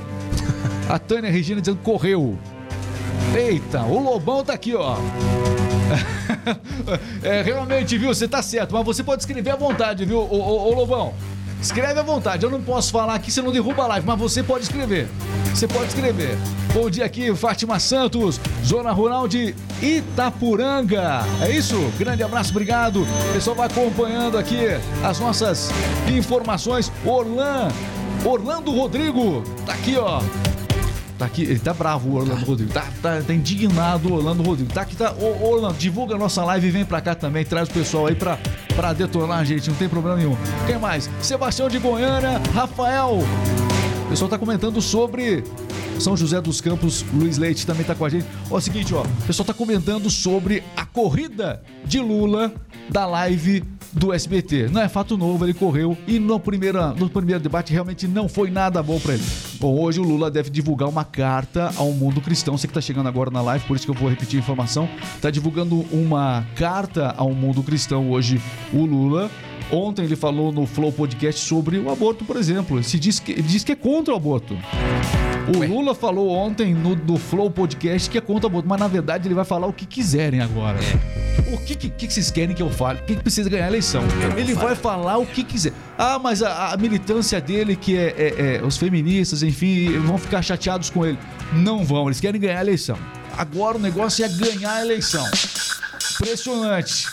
A 0.90 0.98
Tânia 0.98 1.30
Regina 1.30 1.60
dizendo 1.60 1.78
correu. 1.82 2.36
Eita, 3.34 3.82
o 3.82 4.02
Lobão 4.02 4.44
tá 4.44 4.52
aqui, 4.52 4.74
ó. 4.74 4.96
é, 7.22 7.42
realmente, 7.42 7.98
viu? 7.98 8.14
Você 8.14 8.28
tá 8.28 8.42
certo, 8.42 8.74
mas 8.74 8.84
você 8.84 9.02
pode 9.02 9.22
escrever 9.22 9.50
à 9.50 9.56
vontade, 9.56 10.04
viu, 10.04 10.18
ô, 10.18 10.36
ô, 10.36 10.68
ô, 10.68 10.74
Lobão? 10.74 11.14
Escreve 11.60 11.98
à 11.98 12.02
vontade. 12.02 12.44
Eu 12.44 12.50
não 12.50 12.60
posso 12.60 12.92
falar 12.92 13.14
aqui, 13.14 13.30
você 13.30 13.40
não 13.40 13.50
derruba 13.50 13.84
a 13.84 13.86
live, 13.88 14.06
mas 14.06 14.18
você 14.18 14.42
pode 14.42 14.64
escrever. 14.64 15.08
Você 15.54 15.66
pode 15.66 15.86
escrever. 15.86 16.36
Bom 16.72 16.90
dia 16.90 17.04
aqui, 17.04 17.34
Fátima 17.34 17.80
Santos, 17.80 18.38
Zona 18.64 18.92
Rural 18.92 19.26
de 19.26 19.54
Itapuranga. 19.80 21.20
É 21.40 21.50
isso? 21.50 21.76
Grande 21.98 22.22
abraço, 22.22 22.50
obrigado. 22.50 23.02
O 23.02 23.32
pessoal 23.32 23.56
vai 23.56 23.66
acompanhando 23.66 24.36
aqui 24.36 24.66
as 25.02 25.18
nossas 25.18 25.70
informações. 26.06 26.92
Orlan, 27.04 27.68
Orlando 28.24 28.70
Rodrigo, 28.70 29.42
tá 29.64 29.72
aqui, 29.72 29.96
ó. 29.96 30.20
Tá 31.18 31.24
aqui, 31.24 31.42
ele 31.42 31.58
tá 31.58 31.72
bravo, 31.72 32.10
o 32.10 32.16
Orlando 32.16 32.44
Rodrigo. 32.44 32.72
Tá, 32.72 32.86
tá, 33.00 33.22
tá 33.26 33.32
indignado 33.32 34.10
o 34.10 34.14
Orlando 34.14 34.42
Rodrigo. 34.42 34.70
Tá 34.72 34.82
aqui, 34.82 34.94
tá. 34.94 35.12
Ô, 35.12 35.44
ô, 35.44 35.54
Orlando, 35.54 35.78
divulga 35.78 36.14
a 36.14 36.18
nossa 36.18 36.44
live 36.44 36.68
e 36.68 36.70
vem 36.70 36.84
pra 36.84 37.00
cá 37.00 37.14
também. 37.14 37.44
Traz 37.44 37.68
o 37.68 37.72
pessoal 37.72 38.06
aí 38.06 38.14
pra, 38.14 38.38
pra 38.74 38.92
detonar 38.92 39.38
a 39.38 39.44
gente, 39.44 39.70
não 39.70 39.76
tem 39.76 39.88
problema 39.88 40.16
nenhum. 40.16 40.36
Quem 40.66 40.78
mais? 40.78 41.08
Sebastião 41.22 41.68
de 41.68 41.78
Goiânia, 41.78 42.40
Rafael. 42.54 43.20
O 44.04 44.08
pessoal 44.10 44.28
tá 44.28 44.38
comentando 44.38 44.80
sobre 44.82 45.42
São 45.98 46.16
José 46.16 46.40
dos 46.40 46.60
Campos, 46.60 47.04
Luiz 47.14 47.38
Leite 47.38 47.66
também 47.66 47.84
tá 47.84 47.94
com 47.94 48.04
a 48.04 48.08
gente. 48.10 48.26
Ó, 48.50 48.56
é 48.56 48.58
o 48.58 48.60
seguinte, 48.60 48.94
ó, 48.94 49.02
o 49.02 49.26
pessoal 49.26 49.46
tá 49.46 49.54
comentando 49.54 50.10
sobre 50.10 50.62
a 50.76 50.84
corrida 50.84 51.62
de 51.84 51.98
Lula 51.98 52.52
da 52.90 53.06
live 53.06 53.64
do 53.92 54.12
SBT. 54.12 54.68
Não 54.70 54.80
é 54.80 54.88
fato 54.88 55.16
novo, 55.16 55.44
ele 55.44 55.54
correu 55.54 55.96
e 56.06 56.18
no 56.18 56.38
primeiro, 56.38 56.94
no 56.94 57.08
primeiro 57.08 57.40
debate 57.40 57.72
realmente 57.72 58.06
não 58.06 58.28
foi 58.28 58.50
nada 58.50 58.82
bom 58.82 58.98
para 58.98 59.14
ele. 59.14 59.24
Bom, 59.60 59.78
hoje 59.78 60.00
o 60.00 60.02
Lula 60.02 60.30
deve 60.30 60.50
divulgar 60.50 60.88
uma 60.88 61.04
carta 61.04 61.72
ao 61.76 61.92
mundo 61.92 62.20
cristão. 62.20 62.56
Você 62.56 62.66
que 62.66 62.74
tá 62.74 62.80
chegando 62.80 63.08
agora 63.08 63.30
na 63.30 63.40
live, 63.40 63.64
por 63.66 63.76
isso 63.76 63.86
que 63.86 63.90
eu 63.90 63.94
vou 63.94 64.08
repetir 64.08 64.38
a 64.38 64.42
informação. 64.42 64.88
Tá 65.20 65.30
divulgando 65.30 65.84
uma 65.92 66.46
carta 66.54 67.14
ao 67.16 67.32
mundo 67.32 67.62
cristão 67.62 68.10
hoje 68.10 68.40
o 68.72 68.84
Lula. 68.84 69.30
Ontem 69.70 70.04
ele 70.04 70.14
falou 70.14 70.52
no 70.52 70.64
Flow 70.64 70.92
Podcast 70.92 71.44
sobre 71.44 71.78
o 71.78 71.90
aborto, 71.90 72.24
por 72.24 72.36
exemplo. 72.36 72.82
Se 72.84 72.98
diz 72.98 73.18
que, 73.18 73.32
ele 73.32 73.42
diz 73.42 73.64
que 73.64 73.72
é 73.72 73.76
contra 73.76 74.14
o 74.14 74.16
aborto. 74.16 74.56
O 75.54 75.64
Lula 75.64 75.94
falou 75.94 76.30
ontem 76.30 76.72
no 76.72 76.94
do 76.94 77.16
Flow 77.16 77.50
Podcast 77.50 78.08
que 78.08 78.18
é 78.18 78.20
contra 78.20 78.46
o 78.46 78.50
aborto, 78.50 78.68
mas 78.68 78.78
na 78.78 78.88
verdade 78.88 79.26
ele 79.26 79.34
vai 79.34 79.44
falar 79.44 79.66
o 79.66 79.72
que 79.72 79.86
quiserem 79.86 80.40
agora. 80.40 80.78
O 81.52 81.58
que, 81.58 81.76
que, 81.76 81.88
que 81.90 82.12
vocês 82.12 82.30
querem 82.30 82.54
que 82.54 82.62
eu 82.62 82.70
fale? 82.70 83.00
Quem 83.06 83.16
que 83.16 83.22
precisa 83.22 83.48
ganhar 83.48 83.64
a 83.66 83.68
eleição? 83.68 84.02
Ele 84.36 84.54
vai 84.54 84.74
falar 84.74 85.18
o 85.18 85.26
que 85.26 85.44
quiser. 85.44 85.72
Ah, 85.96 86.18
mas 86.18 86.42
a, 86.42 86.72
a 86.72 86.76
militância 86.76 87.40
dele, 87.40 87.76
que 87.76 87.96
é, 87.96 88.14
é- 88.18 88.56
é 88.56 88.62
os 88.66 88.76
feministas, 88.76 89.42
enfim, 89.42 89.98
vão 90.00 90.18
ficar 90.18 90.42
chateados 90.42 90.90
com 90.90 91.06
ele. 91.06 91.18
Não 91.52 91.84
vão, 91.84 92.06
eles 92.06 92.18
querem 92.20 92.40
ganhar 92.40 92.58
a 92.58 92.62
eleição. 92.62 92.98
Agora 93.36 93.76
o 93.76 93.80
negócio 93.80 94.24
é 94.24 94.28
ganhar 94.28 94.72
a 94.72 94.80
eleição. 94.82 95.24
Impressionante. 96.20 97.06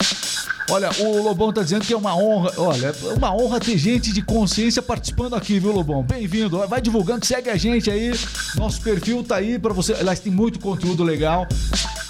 Olha, 0.69 0.89
o 0.99 1.21
Lobão 1.21 1.51
tá 1.51 1.61
dizendo 1.61 1.85
que 1.85 1.93
é 1.93 1.97
uma 1.97 2.15
honra. 2.15 2.51
Olha, 2.57 2.87
é 2.87 3.13
uma 3.13 3.35
honra 3.35 3.59
ter 3.59 3.77
gente 3.77 4.13
de 4.13 4.21
consciência 4.21 4.81
participando 4.81 5.35
aqui, 5.35 5.59
viu, 5.59 5.73
Lobão? 5.73 6.01
Bem-vindo. 6.03 6.65
Vai 6.67 6.81
divulgando, 6.81 7.25
segue 7.25 7.49
a 7.49 7.57
gente 7.57 7.91
aí. 7.91 8.13
Nosso 8.55 8.81
perfil 8.81 9.21
tá 9.23 9.35
aí 9.35 9.59
pra 9.59 9.73
você. 9.73 9.93
Aliás, 9.93 10.19
tem 10.21 10.31
muito 10.31 10.59
conteúdo 10.59 11.03
legal. 11.03 11.45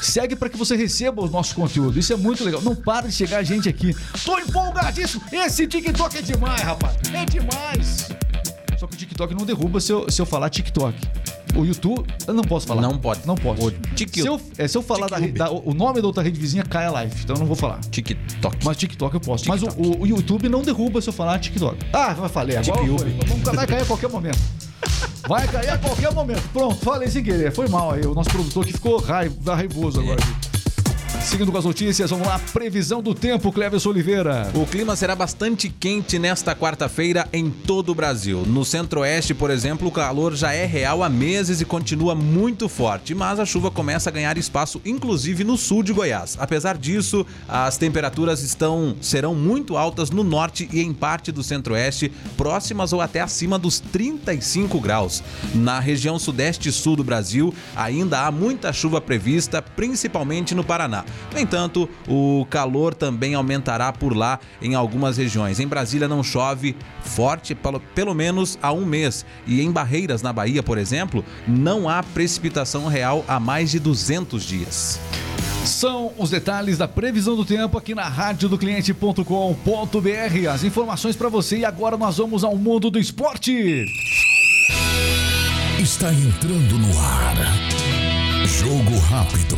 Segue 0.04 0.36
pra 0.36 0.50
que 0.50 0.58
você 0.58 0.76
receba 0.76 1.22
o 1.22 1.30
nosso 1.30 1.56
conteúdo. 1.56 1.98
Isso 1.98 2.12
é 2.14 2.16
muito 2.16 2.44
legal. 2.44 2.62
Não 2.62 2.76
para 2.76 3.08
de 3.08 3.14
chegar 3.14 3.42
gente 3.44 3.68
aqui. 3.70 3.96
Tô 4.26 4.38
empolgadíssimo. 4.38 5.24
Esse 5.32 5.66
TikTok 5.68 6.18
é 6.18 6.22
demais, 6.22 6.62
rapaz. 6.62 6.96
É 7.14 7.26
demais. 7.26 8.10
Só 8.80 8.88
que 8.88 8.96
o 8.96 8.98
TikTok 8.98 9.34
não 9.34 9.46
derruba 9.46 9.80
se 9.80 9.92
eu, 9.92 10.10
se 10.12 10.22
eu 10.22 10.26
falar 10.26 10.50
TikTok. 10.50 10.96
O 11.56 11.64
YouTube, 11.64 12.06
eu 12.28 12.34
não 12.34 12.44
posso 12.44 12.66
falar. 12.68 12.82
Não 12.82 12.98
pode. 12.98 13.26
Não 13.28 13.36
posso. 13.36 13.68
O 13.68 13.72
Tik- 13.72 14.22
se, 14.22 14.28
eu, 14.28 14.42
é, 14.58 14.68
se 14.68 14.76
eu 14.78 14.82
falar 14.82 15.08
da, 15.08 15.20
da- 15.20 15.52
o 15.52 15.72
nome 15.74 16.02
da 16.02 16.08
outra 16.08 16.24
rede 16.24 16.40
vizinha, 16.40 16.64
cai 16.64 16.86
a 16.86 16.92
live. 16.92 17.14
Então 17.24 17.36
eu 17.36 17.40
não 17.40 17.46
vou 17.46 17.56
falar. 17.56 17.80
TikTok. 17.92 18.58
Mas 18.66 18.76
TikTok 18.76 19.14
eu 19.14 19.22
posso. 19.22 19.48
Mas 19.48 19.62
o, 19.62 19.68
o- 19.78 20.02
o 20.02 20.08
YouTube 20.08 20.50
não 20.50 20.64
derruba 20.64 21.00
se 21.00 21.08
eu 21.10 21.14
falar 21.14 21.38
TikTok. 21.40 21.78
Ah, 21.94 22.14
falei. 22.28 22.58
Agora 22.58 22.78
foi. 22.86 22.88
Vamos, 23.28 23.44
vai 23.56 23.68
cair 23.68 23.84
a 23.84 23.86
qualquer 23.86 24.10
momento. 24.10 24.40
Vai 25.28 25.48
cair 25.48 25.70
a 25.70 25.78
qualquer 25.78 26.12
momento. 26.12 26.44
Pronto, 26.52 26.76
falei 26.76 27.08
sem 27.10 27.24
querer. 27.24 27.52
Foi 27.52 27.68
mal 27.68 27.92
aí. 27.92 28.06
O 28.06 28.14
nosso 28.14 28.30
produtor 28.30 28.66
que 28.66 28.74
ficou 28.74 29.00
raiva, 29.00 29.56
raivoso 29.56 30.02
agora. 30.02 30.22
Seguindo 31.34 31.52
com 31.52 31.58
as 31.58 31.66
notícias, 31.66 32.12
vamos 32.12 32.28
lá. 32.28 32.40
Previsão 32.54 33.02
do 33.02 33.16
tempo, 33.16 33.52
Cleves 33.52 33.88
Oliveira. 33.88 34.52
O 34.54 34.68
clima 34.68 34.96
será 34.96 35.16
bastante 35.16 35.68
quente 35.68 36.20
nesta 36.20 36.56
quarta-feira 36.56 37.28
em 37.34 37.50
todo 37.50 37.92
o 37.92 37.96
Brasil. 37.96 38.44
No 38.46 38.64
centro-oeste, 38.64 39.34
por 39.34 39.50
exemplo, 39.50 39.88
o 39.88 39.92
calor 39.92 40.36
já 40.36 40.54
é 40.54 40.68
real 40.68 41.02
há 41.02 41.10
meses 41.10 41.60
e 41.60 41.66
continua 41.66 42.14
muito 42.14 42.70
forte, 42.70 43.16
mas 43.16 43.40
a 43.40 43.48
chuva 43.48 43.72
começa 43.72 44.12
a 44.12 44.14
ganhar 44.14 44.38
espaço, 44.38 44.80
inclusive 44.86 45.44
no 45.44 45.58
sul 45.58 45.82
de 45.82 45.92
Goiás. 45.92 46.38
Apesar 46.40 46.78
disso, 46.78 47.26
as 47.50 47.78
temperaturas 47.78 48.44
estão 48.44 48.96
serão 49.02 49.34
muito 49.34 49.76
altas 49.76 50.12
no 50.12 50.24
norte 50.24 50.70
e 50.72 50.84
em 50.84 50.94
parte 50.94 51.32
do 51.32 51.42
centro-oeste, 51.42 52.12
próximas 52.38 52.94
ou 52.94 53.02
até 53.02 53.22
acima 53.22 53.58
dos 53.58 53.80
35 53.80 54.80
graus. 54.80 55.24
Na 55.56 55.80
região 55.80 56.20
sudeste 56.20 56.70
e 56.70 56.72
sul 56.72 56.96
do 56.96 57.04
Brasil, 57.04 57.52
ainda 57.76 58.20
há 58.20 58.30
muita 58.30 58.72
chuva 58.72 59.02
prevista, 59.02 59.64
principalmente 59.64 60.54
no 60.54 60.64
Paraná. 60.64 61.04
No 61.32 61.40
entanto, 61.40 61.90
o 62.08 62.46
calor 62.50 62.94
também 62.94 63.34
aumentará 63.34 63.92
por 63.92 64.16
lá 64.16 64.40
em 64.62 64.76
algumas 64.76 65.18
regiões. 65.18 65.60
Em 65.60 65.68
Brasília 65.68 66.08
não 66.08 66.24
chove 66.24 66.76
forte 67.02 67.56
pelo, 67.56 67.80
pelo 67.80 68.14
menos 68.14 68.58
há 68.62 68.72
um 68.72 68.86
mês. 68.86 69.26
E 69.48 69.62
em 69.62 69.72
Barreiras, 69.72 70.22
na 70.22 70.32
Bahia, 70.32 70.62
por 70.62 70.78
exemplo, 70.78 71.26
não 71.48 71.90
há 71.90 72.04
precipitação 72.04 72.88
real 72.88 73.26
há 73.28 73.40
mais 73.40 73.72
de 73.72 73.80
200 73.80 74.44
dias. 74.44 75.00
São 75.66 76.12
os 76.18 76.30
detalhes 76.30 76.78
da 76.78 76.88
previsão 76.88 77.36
do 77.36 77.46
tempo 77.46 77.78
aqui 77.78 77.96
na 77.96 78.08
rádio 78.08 78.50
do 78.50 78.58
cliente.com.br. 78.58 79.24
As 80.52 80.64
informações 80.64 81.16
para 81.16 81.30
você 81.30 81.60
e 81.60 81.66
agora 81.66 81.96
nós 81.98 82.18
vamos 82.18 82.44
ao 82.44 82.58
mundo 82.58 82.92
do 82.92 83.00
esporte. 83.00 83.86
Está 85.80 86.14
entrando 86.14 86.78
no 86.78 87.00
ar. 87.00 87.36
Jogo 88.46 88.98
rápido. 89.00 89.58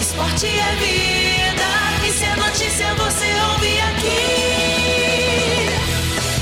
Esporte 0.00 0.46
é 0.46 0.74
vida, 0.76 1.68
e 2.08 2.10
se 2.10 2.24
é 2.24 2.34
notícia 2.34 2.94
você 2.94 3.26
ouve 3.52 3.78
aqui. 3.80 5.68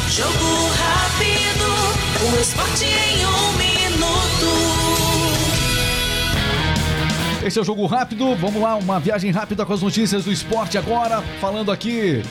Jogo 0.09 0.71
rápido, 0.79 1.67
o 2.23 2.41
esporte 2.41 2.85
em 2.85 3.27
um 3.27 3.53
minuto. 3.59 4.51
Esse 7.45 7.59
é 7.59 7.63
o 7.63 7.65
jogo 7.65 7.85
rápido. 7.87 8.37
Vamos 8.37 8.63
lá, 8.63 8.77
uma 8.77 9.01
viagem 9.01 9.33
rápida 9.33 9.67
com 9.67 9.73
as 9.73 9.83
notícias 9.83 10.25
do 10.25 10.33
esporte 10.33 10.79
agora, 10.79 11.21
falando 11.41 11.73
aqui 11.73 12.23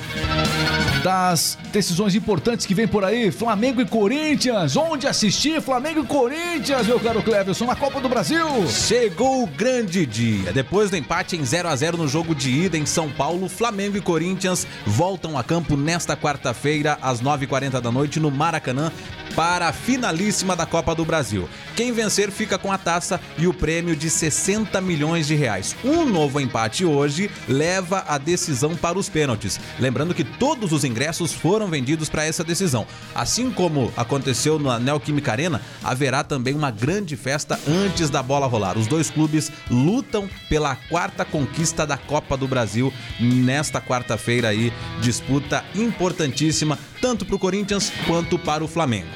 das 1.04 1.58
decisões 1.72 2.16
importantes 2.16 2.66
que 2.66 2.74
vem 2.74 2.88
por 2.88 3.04
aí. 3.04 3.32
Flamengo 3.32 3.82
e 3.82 3.86
Corinthians. 3.86 4.76
Onde 4.76 5.08
assistir 5.08 5.62
Flamengo 5.62 6.02
e 6.02 6.06
Corinthians, 6.06 6.88
meu 6.88 7.00
caro 7.00 7.22
Cleverson, 7.22 7.66
na 7.66 7.76
Copa 7.76 8.00
do 8.00 8.10
Brasil? 8.10 8.68
Chegou 8.68 9.44
o 9.44 9.48
grande 9.48 10.06
dia. 10.06 10.52
Depois 10.52 10.90
do 10.90 10.98
empate 10.98 11.36
em 11.36 11.46
0 11.46 11.68
a 11.68 11.76
0 11.76 11.98
no 11.98 12.08
jogo 12.08 12.34
de 12.34 12.50
ida 12.50 12.78
em 12.78 12.86
São 12.86 13.10
Paulo, 13.10 13.48
Flamengo 13.50 13.98
e 13.98 14.02
Corinthians 14.02 14.66
voltam 14.86 15.38
a 15.38 15.44
campo 15.44 15.78
nesta 15.78 16.16
quarta-feira 16.16 16.98
às 17.02 17.22
9h40 17.22 17.82
da 17.82 17.92
noite 17.92 18.20
no 18.20 18.32
Maracanã 18.32 18.92
para 19.36 19.68
a 19.68 19.74
finalíssima 19.74 20.56
da 20.56 20.66
Copa 20.66 20.96
do 20.96 21.06
Brasil. 21.06 21.48
Quem 21.76 21.92
vencer 21.92 22.32
fica 22.32 22.58
com 22.58 22.72
a 22.72 22.78
taça 22.78 23.22
e 23.38 23.46
o 23.46 23.54
prêmio 23.54 23.96
de 23.96 24.10
60 24.10 24.82
milhões 24.82 25.28
de 25.28 25.36
reais. 25.36 25.76
Um 25.84 26.06
novo 26.06 26.40
empate 26.40 26.84
hoje 26.84 27.30
leva 27.48 28.04
a 28.08 28.18
decisão 28.18 28.76
para 28.76 28.98
os 28.98 29.10
pênaltis. 29.10 29.60
Lembrando 29.80 30.16
que 30.16 30.24
todos 30.24 30.72
os 30.72 30.84
ingressos 30.88 31.34
foram 31.34 31.68
vendidos 31.68 32.10
para 32.10 32.26
essa 32.26 32.44
decisão. 32.44 32.88
Assim 33.14 33.52
como 33.52 33.92
aconteceu 33.96 34.58
na 34.58 34.80
Neoquímica 34.80 35.32
Arena, 35.32 35.62
haverá 35.84 36.24
também 36.24 36.54
uma 36.54 36.72
grande 36.72 37.16
festa 37.16 37.60
antes 37.68 38.10
da 38.10 38.24
bola 38.24 38.48
rolar. 38.48 38.78
Os 38.78 38.88
dois 38.88 39.10
clubes 39.10 39.52
lutam 39.70 40.30
pela 40.50 40.76
quarta 40.76 41.24
conquista 41.24 41.86
da 41.86 41.98
Copa 41.98 42.38
do 42.38 42.48
Brasil 42.48 42.92
nesta 43.20 43.82
quarta-feira 43.82 44.50
aí, 44.50 44.72
disputa 45.02 45.64
importantíssima 45.76 46.78
tanto 47.02 47.26
para 47.26 47.36
o 47.36 47.40
Corinthians 47.40 47.92
quanto 48.06 48.40
para 48.40 48.64
o 48.64 48.68
Flamengo. 48.68 49.08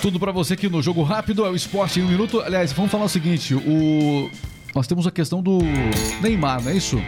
Tudo 0.00 0.20
pra 0.20 0.30
você 0.30 0.54
aqui 0.54 0.68
no 0.68 0.80
Jogo 0.80 1.02
Rápido, 1.02 1.44
é 1.44 1.50
o 1.50 1.56
esporte 1.56 1.98
em 1.98 2.04
um 2.04 2.08
minuto. 2.08 2.40
Aliás, 2.40 2.72
vamos 2.72 2.90
falar 2.90 3.04
o 3.04 3.08
seguinte: 3.08 3.54
o... 3.54 4.30
nós 4.74 4.86
temos 4.86 5.06
a 5.06 5.10
questão 5.10 5.42
do 5.42 5.58
Neymar, 6.22 6.62
não 6.62 6.70
é 6.70 6.76
isso? 6.76 7.02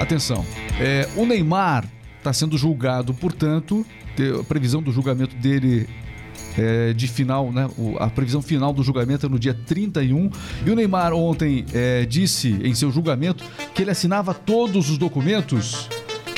Atenção. 0.00 0.44
É, 0.80 1.08
o 1.16 1.24
Neymar 1.24 1.84
está 2.22 2.32
sendo 2.32 2.56
julgado, 2.56 3.12
portanto, 3.12 3.84
a 4.38 4.44
previsão 4.44 4.80
do 4.80 4.92
julgamento 4.92 5.34
dele 5.36 5.88
é, 6.56 6.92
de 6.92 7.08
final, 7.08 7.50
né? 7.50 7.68
A 7.98 8.08
previsão 8.08 8.40
final 8.40 8.72
do 8.72 8.82
julgamento 8.82 9.26
é 9.26 9.28
no 9.28 9.38
dia 9.38 9.54
31. 9.54 10.30
E 10.64 10.70
o 10.70 10.76
Neymar 10.76 11.12
ontem 11.12 11.64
é, 11.72 12.04
disse 12.04 12.60
em 12.62 12.74
seu 12.74 12.90
julgamento 12.90 13.44
que 13.74 13.82
ele 13.82 13.90
assinava 13.90 14.32
todos 14.32 14.88
os 14.88 14.98
documentos 14.98 15.88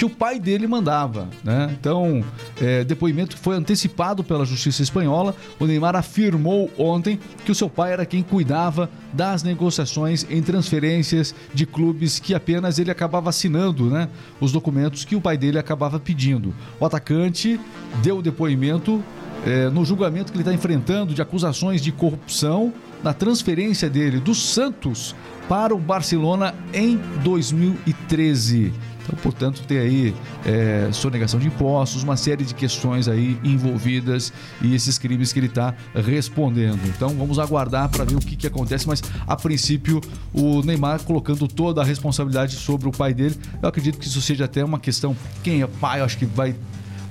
que 0.05 0.07
o 0.07 0.11
pai 0.11 0.39
dele 0.39 0.67
mandava, 0.67 1.29
né? 1.43 1.75
Então, 1.81 2.23
é, 2.61 2.85
depoimento 2.85 3.37
que 3.37 3.43
foi 3.43 3.57
antecipado 3.57 4.23
pela 4.23 4.45
justiça 4.45 4.83
espanhola. 4.83 5.35
O 5.59 5.65
Neymar 5.65 5.97
afirmou 5.97 6.71
ontem 6.77 7.19
que 7.43 7.51
o 7.51 7.55
seu 7.55 7.71
pai 7.71 7.93
era 7.93 8.05
quem 8.05 8.23
cuidava 8.23 8.91
das 9.15 9.43
negociações 9.43 10.27
em 10.29 10.43
transferências 10.43 11.35
de 11.55 11.65
clubes 11.65 12.19
que 12.19 12.35
apenas 12.35 12.79
ele 12.79 12.91
acabava 12.91 13.31
assinando, 13.31 13.89
né? 13.89 14.11
Os 14.39 14.53
documentos 14.53 15.07
que 15.07 15.17
o 15.17 15.21
pai 15.23 15.39
dele 15.39 15.59
acabava 15.59 15.99
pedindo. 15.99 16.55
O 16.79 16.85
atacante 16.85 17.59
deu 18.03 18.21
depoimento 18.21 19.03
é, 19.47 19.71
no 19.71 19.87
julgamento 19.87 20.33
que 20.33 20.37
ele 20.37 20.43
está 20.43 20.53
enfrentando 20.53 21.15
de 21.15 21.23
acusações 21.23 21.81
de 21.81 21.91
corrupção 21.91 22.75
na 23.03 23.15
transferência 23.15 23.89
dele 23.89 24.21
do 24.21 24.35
Santos 24.35 25.15
para 25.49 25.75
o 25.75 25.79
Barcelona 25.79 26.55
em 26.75 26.99
2013. 27.23 28.73
Então, 29.05 29.19
portanto, 29.23 29.63
tem 29.67 29.79
aí 29.79 30.15
é, 30.45 30.89
sonegação 30.93 31.39
de 31.39 31.47
impostos, 31.47 32.03
uma 32.03 32.17
série 32.17 32.45
de 32.45 32.55
questões 32.55 33.07
aí 33.07 33.39
envolvidas 33.45 34.33
e 34.63 34.75
esses 34.75 34.99
crimes 34.99 35.33
que 35.33 35.39
ele 35.39 35.47
está 35.47 35.75
respondendo. 35.95 36.81
Então, 36.89 37.11
vamos 37.11 37.39
aguardar 37.39 37.89
para 37.91 38.05
ver 38.05 38.17
o 38.17 38.21
que, 38.21 38.35
que 38.35 38.47
acontece, 38.47 38.87
mas 38.89 39.03
a 39.27 39.37
princípio 39.37 40.01
o 40.33 40.63
Neymar 40.63 41.03
colocando 41.03 41.47
toda 41.47 41.83
a 41.83 41.85
responsabilidade 41.85 42.57
sobre 42.57 42.89
o 42.89 42.93
pai 42.93 43.13
dele. 43.13 43.37
Eu 43.63 43.69
acredito 43.69 43.99
que 43.99 44.07
isso 44.07 44.23
seja 44.23 44.47
até 44.47 44.65
uma 44.65 44.79
questão. 44.79 45.15
Quem 45.43 45.63
é 45.63 45.67
pai, 45.67 46.01
eu 46.01 46.05
acho 46.05 46.17
que 46.17 46.27
vai 46.27 46.55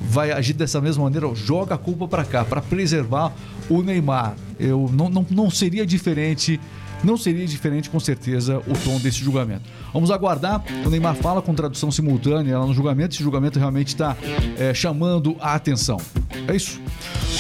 vai 0.06 0.34
agir 0.34 0.53
dessa 0.53 0.82
mesma 0.82 1.03
maneira, 1.03 1.34
joga 1.34 1.75
a 1.75 1.77
culpa 1.77 2.08
para 2.08 2.25
cá, 2.25 2.43
para 2.43 2.62
preservar 2.62 3.32
o 3.69 3.82
Neymar. 3.82 4.36
Eu 4.60 4.89
não, 4.91 5.10
não, 5.10 5.25
não 5.29 5.49
seria 5.49 5.86
diferente, 5.86 6.60
não 7.03 7.17
seria 7.17 7.45
diferente 7.45 7.89
com 7.89 7.99
certeza 7.99 8.59
o 8.59 8.73
tom 8.83 8.99
desse 8.99 9.19
julgamento. 9.19 9.63
Vamos 9.93 10.11
aguardar. 10.11 10.63
O 10.85 10.89
Neymar 10.89 11.15
fala 11.15 11.41
com 11.41 11.53
tradução 11.53 11.91
simultânea 11.91 12.57
lá 12.57 12.65
no 12.65 12.73
julgamento. 12.73 13.15
Esse 13.15 13.23
julgamento 13.23 13.59
realmente 13.59 13.89
está 13.89 14.15
é, 14.57 14.73
chamando 14.73 15.35
a 15.39 15.53
atenção. 15.53 15.97
É 16.47 16.55
isso. 16.55 16.81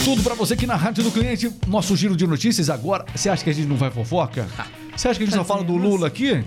Tudo 0.03 0.21
para 0.21 0.35
você 0.35 0.53
aqui 0.53 0.67
na 0.67 0.75
Rádio 0.75 1.03
do 1.03 1.11
Cliente. 1.11 1.51
Nosso 1.67 1.95
giro 1.95 2.15
de 2.15 2.27
notícias 2.27 2.69
agora. 2.69 3.05
Você 3.15 3.29
acha 3.29 3.43
que 3.43 3.49
a 3.49 3.53
gente 3.53 3.67
não 3.67 3.77
vai 3.77 3.89
fofoca? 3.89 4.47
Você 4.95 5.07
acha 5.07 5.17
que 5.17 5.23
a 5.23 5.25
gente 5.25 5.35
só 5.35 5.43
fala 5.43 5.63
do 5.63 5.75
Lula 5.75 6.05
aqui? 6.05 6.43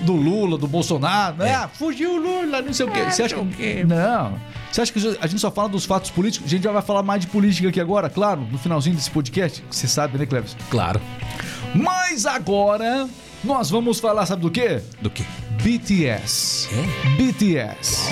Do 0.00 0.12
Lula, 0.12 0.58
do 0.58 0.66
Bolsonaro, 0.66 1.36
né? 1.36 1.54
Ah, 1.54 1.68
fugiu 1.68 2.14
o 2.14 2.16
Lula, 2.16 2.60
não 2.60 2.72
sei 2.72 2.84
o 2.84 2.90
quê. 2.90 3.04
Você 3.04 3.22
acha 3.22 3.36
que. 3.36 3.84
Não. 3.84 4.36
Você 4.70 4.82
acha 4.82 4.92
que 4.92 5.16
a 5.20 5.26
gente 5.26 5.40
só 5.40 5.50
fala 5.50 5.68
dos 5.68 5.84
fatos 5.84 6.10
políticos? 6.10 6.48
A 6.48 6.50
gente 6.50 6.64
já 6.64 6.72
vai 6.72 6.82
falar 6.82 7.02
mais 7.02 7.20
de 7.20 7.28
política 7.28 7.68
aqui 7.68 7.80
agora, 7.80 8.10
claro, 8.10 8.46
no 8.50 8.58
finalzinho 8.58 8.96
desse 8.96 9.10
podcast. 9.10 9.62
que 9.62 9.74
Você 9.74 9.86
sabe, 9.86 10.18
né, 10.18 10.26
Cleves? 10.26 10.56
Claro. 10.68 11.00
Mas 11.74 12.26
agora 12.26 13.08
nós 13.44 13.70
vamos 13.70 14.00
falar, 14.00 14.26
sabe 14.26 14.42
do 14.42 14.50
quê? 14.50 14.80
Do 15.00 15.10
quê? 15.10 15.24
BTS. 15.62 16.68
BTS. 17.16 18.10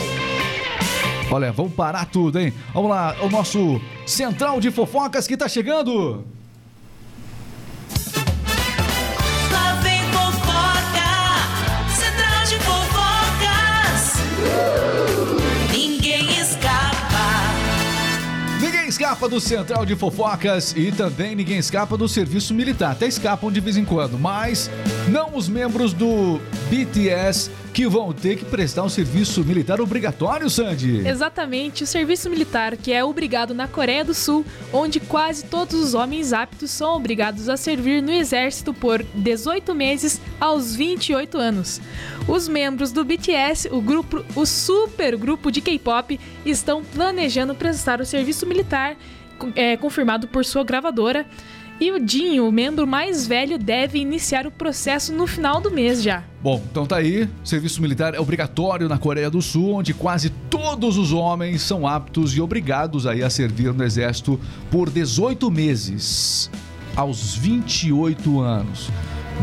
Olha, 1.30 1.52
vamos 1.52 1.72
parar 1.74 2.06
tudo, 2.06 2.38
hein? 2.38 2.52
Vamos 2.72 2.90
lá, 2.90 3.16
o 3.22 3.28
nosso 3.30 3.80
central 4.06 4.60
de 4.60 4.70
fofocas 4.70 5.26
que 5.26 5.36
tá 5.36 5.48
chegando. 5.48 6.24
Escapa 19.14 19.28
do 19.28 19.40
central 19.40 19.86
de 19.86 19.94
fofocas 19.94 20.74
e 20.76 20.90
também 20.90 21.36
ninguém 21.36 21.58
escapa 21.58 21.96
do 21.96 22.08
serviço 22.08 22.52
militar. 22.52 22.90
Até 22.90 23.06
escapam 23.06 23.50
de 23.52 23.60
vez 23.60 23.76
em 23.76 23.84
quando, 23.84 24.18
mas 24.18 24.68
não 25.08 25.36
os 25.36 25.48
membros 25.48 25.92
do 25.92 26.40
BTS 26.68 27.48
que 27.74 27.88
vão 27.88 28.12
ter 28.12 28.36
que 28.36 28.44
prestar 28.44 28.84
um 28.84 28.88
serviço 28.88 29.44
militar 29.44 29.80
obrigatório, 29.80 30.48
Sandy. 30.48 31.04
Exatamente, 31.04 31.82
o 31.82 31.86
serviço 31.86 32.30
militar, 32.30 32.76
que 32.76 32.92
é 32.92 33.04
obrigado 33.04 33.52
na 33.52 33.66
Coreia 33.66 34.04
do 34.04 34.14
Sul, 34.14 34.46
onde 34.72 35.00
quase 35.00 35.44
todos 35.44 35.74
os 35.74 35.92
homens 35.92 36.32
aptos 36.32 36.70
são 36.70 36.94
obrigados 36.94 37.48
a 37.48 37.56
servir 37.56 38.00
no 38.00 38.12
exército 38.12 38.72
por 38.72 39.04
18 39.12 39.74
meses 39.74 40.20
aos 40.38 40.76
28 40.76 41.36
anos. 41.36 41.80
Os 42.28 42.46
membros 42.46 42.92
do 42.92 43.04
BTS, 43.04 43.68
o 43.72 43.80
grupo, 43.80 44.24
o 44.36 44.46
super 44.46 45.16
grupo 45.16 45.50
de 45.50 45.60
K-pop, 45.60 46.20
estão 46.46 46.84
planejando 46.84 47.56
prestar 47.56 48.00
o 48.00 48.06
serviço 48.06 48.46
militar, 48.46 48.96
é, 49.56 49.76
confirmado 49.76 50.28
por 50.28 50.44
sua 50.44 50.62
gravadora. 50.62 51.26
E 51.80 51.90
o 51.90 51.98
Dinho, 51.98 52.46
o 52.46 52.52
membro 52.52 52.86
mais 52.86 53.26
velho, 53.26 53.58
deve 53.58 53.98
iniciar 53.98 54.46
o 54.46 54.50
processo 54.50 55.12
no 55.12 55.26
final 55.26 55.60
do 55.60 55.70
mês 55.70 56.02
já. 56.02 56.22
Bom, 56.40 56.62
então 56.70 56.86
tá 56.86 56.96
aí. 56.96 57.28
Serviço 57.42 57.82
militar 57.82 58.14
é 58.14 58.20
obrigatório 58.20 58.88
na 58.88 58.96
Coreia 58.96 59.28
do 59.28 59.42
Sul, 59.42 59.74
onde 59.74 59.92
quase 59.92 60.30
todos 60.48 60.96
os 60.96 61.12
homens 61.12 61.62
são 61.62 61.86
aptos 61.86 62.36
e 62.36 62.40
obrigados 62.40 63.06
aí 63.06 63.22
a 63.22 63.30
servir 63.30 63.74
no 63.74 63.82
exército 63.82 64.38
por 64.70 64.88
18 64.88 65.50
meses, 65.50 66.48
aos 66.94 67.34
28 67.34 68.40
anos. 68.40 68.88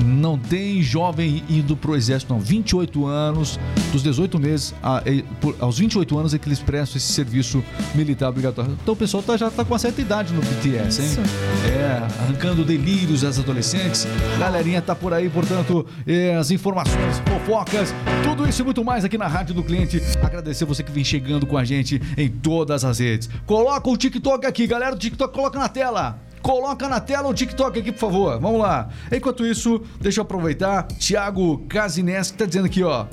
Não 0.05 0.37
tem 0.37 0.81
jovem 0.81 1.43
indo 1.49 1.75
pro 1.75 1.95
exército, 1.95 2.33
não. 2.33 2.39
28 2.39 3.05
anos, 3.05 3.59
dos 3.91 4.01
18 4.01 4.39
meses 4.39 4.73
a- 4.81 5.01
e- 5.05 5.21
por- 5.41 5.55
aos 5.59 5.77
28 5.77 6.17
anos 6.17 6.33
é 6.33 6.39
que 6.39 6.47
eles 6.47 6.59
prestam 6.59 6.97
esse 6.97 7.11
serviço 7.11 7.63
militar 7.93 8.29
obrigatório. 8.29 8.77
Então 8.81 8.93
o 8.93 8.97
pessoal 8.97 9.21
tá- 9.21 9.35
já 9.37 9.51
tá 9.51 9.63
com 9.65 9.73
uma 9.73 9.79
certa 9.79 10.01
idade 10.01 10.33
no 10.33 10.41
BTS, 10.41 11.01
hein? 11.01 11.07
Isso. 11.07 11.19
É, 11.67 12.07
arrancando 12.23 12.63
delírios 12.63 13.21
das 13.21 13.37
adolescentes. 13.37 14.07
Galerinha 14.39 14.81
tá 14.81 14.95
por 14.95 15.13
aí, 15.13 15.29
portanto, 15.29 15.85
é, 16.07 16.35
as 16.35 16.51
informações, 16.51 17.21
fofocas, 17.27 17.93
tudo 18.23 18.47
isso 18.47 18.61
e 18.61 18.65
muito 18.65 18.83
mais 18.83 19.03
aqui 19.03 19.17
na 19.17 19.27
Rádio 19.27 19.53
do 19.53 19.63
Cliente. 19.63 20.01
Agradecer 20.23 20.65
você 20.65 20.83
que 20.83 20.91
vem 20.91 21.03
chegando 21.03 21.45
com 21.45 21.57
a 21.57 21.65
gente 21.65 22.01
em 22.17 22.29
todas 22.29 22.83
as 22.85 22.99
redes. 22.99 23.29
Coloca 23.45 23.89
o 23.89 23.97
TikTok 23.97 24.45
aqui, 24.45 24.65
galera 24.65 24.95
do 24.95 24.99
TikTok, 24.99 25.33
coloca 25.33 25.59
na 25.59 25.67
tela. 25.69 26.19
Coloca 26.41 26.89
na 26.89 26.99
tela 26.99 27.27
o 27.29 27.33
TikTok 27.33 27.79
aqui, 27.79 27.91
por 27.91 27.99
favor. 27.99 28.39
Vamos 28.39 28.59
lá. 28.59 28.89
Enquanto 29.11 29.45
isso, 29.45 29.81
deixa 29.99 30.19
eu 30.19 30.23
aproveitar. 30.23 30.83
Thiago 30.83 31.59
Casines 31.69 32.31
que 32.31 32.37
tá 32.37 32.45
dizendo 32.45 32.65
aqui, 32.65 32.83
ó, 32.83 33.05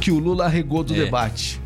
que 0.00 0.10
o 0.10 0.18
Lula 0.18 0.44
arregou 0.44 0.84
do 0.84 0.94
É. 0.94 1.04
debate. 1.04 1.60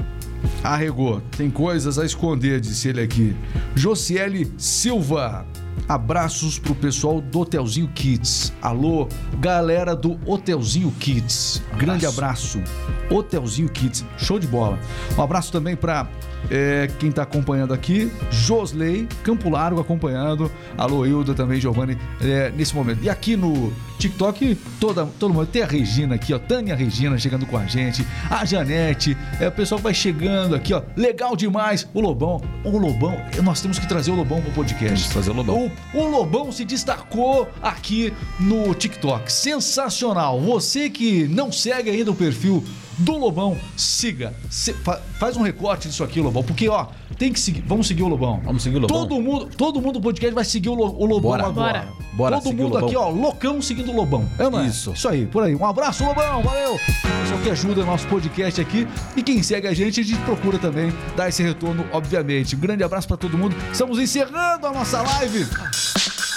Arregou. 0.62 1.20
Tem 1.36 1.50
coisas 1.50 1.98
a 1.98 2.04
esconder, 2.04 2.60
disse 2.60 2.88
ele 2.88 3.00
aqui. 3.00 3.34
Josiele 3.74 4.52
Silva. 4.56 5.44
Abraços 5.88 6.58
pro 6.58 6.74
pessoal 6.74 7.20
do 7.20 7.40
Hotelzinho 7.40 7.88
Kids. 7.88 8.52
Alô, 8.62 9.08
galera 9.40 9.94
do 9.94 10.18
Hotelzinho 10.26 10.90
Kids. 10.98 11.62
Grande 11.76 12.06
abraço. 12.06 12.62
Hotelzinho 13.10 13.68
Kids. 13.68 14.04
Show 14.16 14.38
de 14.38 14.46
bola. 14.46 14.78
Um 15.16 15.22
abraço 15.22 15.52
também 15.52 15.76
pra 15.76 16.08
é, 16.50 16.88
quem 16.98 17.10
tá 17.10 17.22
acompanhando 17.22 17.74
aqui. 17.74 18.10
Josley, 18.30 19.08
Campo 19.22 19.50
Largo 19.50 19.80
acompanhando. 19.80 20.50
Alô, 20.76 21.06
Hilda 21.06 21.34
também, 21.34 21.60
Giovanni, 21.60 21.98
é, 22.20 22.50
nesse 22.56 22.74
momento. 22.74 23.02
E 23.02 23.10
aqui 23.10 23.36
no 23.36 23.72
TikTok, 23.98 24.56
toda, 24.80 25.06
todo 25.18 25.32
mundo. 25.32 25.46
Tem 25.46 25.62
a 25.62 25.66
Regina 25.66 26.16
aqui, 26.16 26.34
ó. 26.34 26.38
Tânia 26.38 26.74
Regina 26.74 27.16
chegando 27.18 27.46
com 27.46 27.56
a 27.56 27.66
gente. 27.66 28.06
A 28.28 28.44
Janete. 28.44 29.16
É, 29.40 29.48
o 29.48 29.52
pessoal 29.52 29.80
vai 29.80 29.94
chegando 29.94 30.54
aqui, 30.54 30.74
ó. 30.74 30.82
Legal 30.96 31.36
demais. 31.36 31.88
O 31.94 32.00
Lobão. 32.00 32.40
O 32.64 32.76
Lobão. 32.78 33.16
Nós 33.42 33.60
temos 33.60 33.78
que 33.78 33.86
trazer 33.86 34.10
o 34.10 34.14
Lobão 34.14 34.40
pro 34.40 34.50
podcast. 34.52 34.86
Temos 34.86 35.06
que 35.06 35.12
trazer 35.12 35.30
o 35.30 35.34
Lobão. 35.34 35.61
O, 35.61 35.61
o 35.94 36.06
Lobão 36.06 36.50
se 36.50 36.64
destacou 36.64 37.48
aqui 37.60 38.12
no 38.40 38.74
TikTok. 38.74 39.30
Sensacional. 39.32 40.40
Você 40.40 40.88
que 40.88 41.28
não 41.28 41.52
segue 41.52 41.90
ainda 41.90 42.10
o 42.10 42.14
perfil 42.14 42.64
do 42.98 43.16
Lobão, 43.16 43.56
siga. 43.76 44.34
Se- 44.50 44.72
fa- 44.74 45.00
faz 45.18 45.36
um 45.36 45.42
recorte 45.42 45.88
disso 45.88 46.04
aqui, 46.04 46.20
Lobão. 46.20 46.42
Porque, 46.42 46.68
ó, 46.68 46.86
tem 47.18 47.32
que 47.32 47.40
seguir. 47.40 47.62
Vamos 47.66 47.86
seguir 47.86 48.02
o 48.02 48.08
Lobão. 48.08 48.40
Vamos 48.44 48.62
seguir 48.62 48.76
o 48.76 48.80
Lobão? 48.80 48.98
Todo 49.00 49.20
mundo, 49.20 49.48
todo 49.56 49.80
mundo 49.80 49.94
do 49.94 50.00
podcast 50.00 50.34
vai 50.34 50.44
seguir 50.44 50.68
o, 50.68 50.74
Lo- 50.74 50.96
o 50.98 51.04
Lobão 51.06 51.30
Bora. 51.32 51.46
agora. 51.46 51.80
Bora. 51.80 52.02
Bora 52.12 52.36
Todo 52.36 52.48
seguir 52.50 52.60
o 52.62 52.64
mundo 52.64 52.78
aqui, 52.78 52.94
ó, 52.96 53.08
loucão 53.08 53.62
seguindo 53.62 53.90
o 53.90 53.96
Lobão. 53.96 54.28
É, 54.38 54.48
não 54.50 54.60
é? 54.60 54.66
Isso. 54.66 54.92
Isso 54.92 55.08
aí, 55.08 55.26
por 55.26 55.42
aí. 55.42 55.54
Um 55.54 55.64
abraço, 55.64 56.04
Lobão. 56.04 56.42
Valeu. 56.42 56.78
Pessoal 57.22 57.40
que 57.42 57.50
ajuda 57.50 57.80
o 57.82 57.86
nosso 57.86 58.06
podcast 58.08 58.60
aqui. 58.60 58.86
E 59.16 59.22
quem 59.22 59.42
segue 59.42 59.66
a 59.66 59.72
gente, 59.74 60.00
a 60.00 60.02
gente 60.04 60.20
procura 60.20 60.58
também 60.58 60.92
dar 61.16 61.28
esse 61.28 61.42
retorno, 61.42 61.86
obviamente. 61.92 62.54
Um 62.54 62.58
grande 62.60 62.84
abraço 62.84 63.08
pra 63.08 63.16
todo 63.16 63.38
mundo. 63.38 63.56
Estamos 63.72 63.98
encerrando 63.98 64.66
a 64.66 64.72
nossa 64.72 65.00
live. 65.02 65.46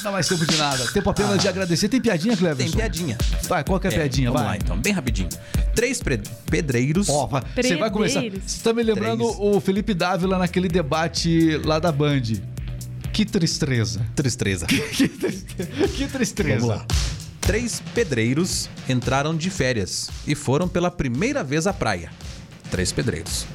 Não 0.06 0.12
mais 0.12 0.28
tempo 0.28 0.46
de 0.46 0.56
nada. 0.56 0.86
Tempo 0.92 1.10
apenas 1.10 1.42
de 1.42 1.48
agradecer. 1.48 1.90
Tem 1.90 2.00
piadinha, 2.00 2.38
Cleverson? 2.38 2.64
Tem 2.72 2.80
piadinha. 2.80 3.18
Vai, 3.50 3.64
qual 3.64 3.80
que 3.80 3.88
é 3.88 3.90
a 3.90 3.94
É, 3.94 3.96
piadinha? 3.98 4.30
Vamos 4.30 4.42
vai. 4.46 4.58
lá 4.58 4.64
então, 4.64 4.78
bem 4.78 4.94
rapidinho. 4.94 5.30
Três 5.76 6.00
pedreiros. 6.50 7.10
Ó, 7.10 7.28
você 7.56 7.76
vai 7.76 7.90
começar. 7.90 8.22
Você 8.46 8.64
tá 8.64 8.72
me 8.72 8.84
lembrando 8.84 9.24
Três. 9.26 9.38
o 9.40 9.60
Felipe 9.60 9.94
Dávila 9.96 10.38
naquele 10.38 10.68
debate 10.70 11.58
lá 11.66 11.80
da 11.80 11.92
Band. 11.92 12.22
Que 13.12 13.26
tristeza. 13.26 14.06
Tristeza. 14.16 14.68
Que 14.70 15.08
tristeza. 15.08 15.88
Que 15.96 16.08
tristeza. 16.08 16.60
Vamos 16.60 16.68
lá. 16.70 16.86
Três 17.42 17.82
pedreiros 17.94 18.70
entraram 18.88 19.36
de 19.36 19.50
férias 19.50 20.10
e 20.28 20.36
foram 20.36 20.68
pela 20.68 20.92
primeira 20.92 21.44
vez 21.44 21.66
à 21.66 21.74
praia. 21.74 22.12
Três 22.70 22.92
pedreiros. 22.92 23.46